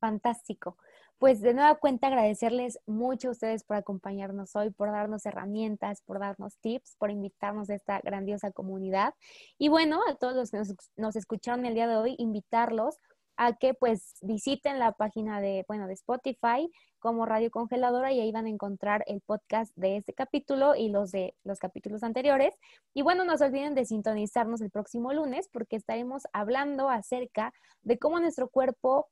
[0.00, 0.78] Fantástico.
[1.18, 6.18] Pues de nueva cuenta agradecerles mucho a ustedes por acompañarnos hoy, por darnos herramientas, por
[6.18, 9.12] darnos tips, por invitarnos a esta grandiosa comunidad.
[9.58, 10.62] Y bueno, a todos los que
[10.96, 12.96] nos, escucharon el día de hoy, invitarlos
[13.36, 18.32] a que pues visiten la página de, bueno, de Spotify como Radio Congeladora y ahí
[18.32, 22.54] van a encontrar el podcast de este capítulo y los de los capítulos anteriores.
[22.94, 27.98] Y bueno, no se olviden de sintonizarnos el próximo lunes porque estaremos hablando acerca de
[27.98, 29.08] cómo nuestro cuerpo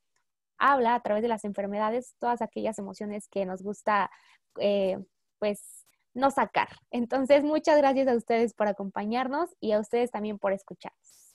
[0.58, 4.10] habla a través de las enfermedades todas aquellas emociones que nos gusta,
[4.58, 4.98] eh,
[5.38, 6.68] pues, no sacar.
[6.90, 11.27] Entonces, muchas gracias a ustedes por acompañarnos y a ustedes también por escucharnos.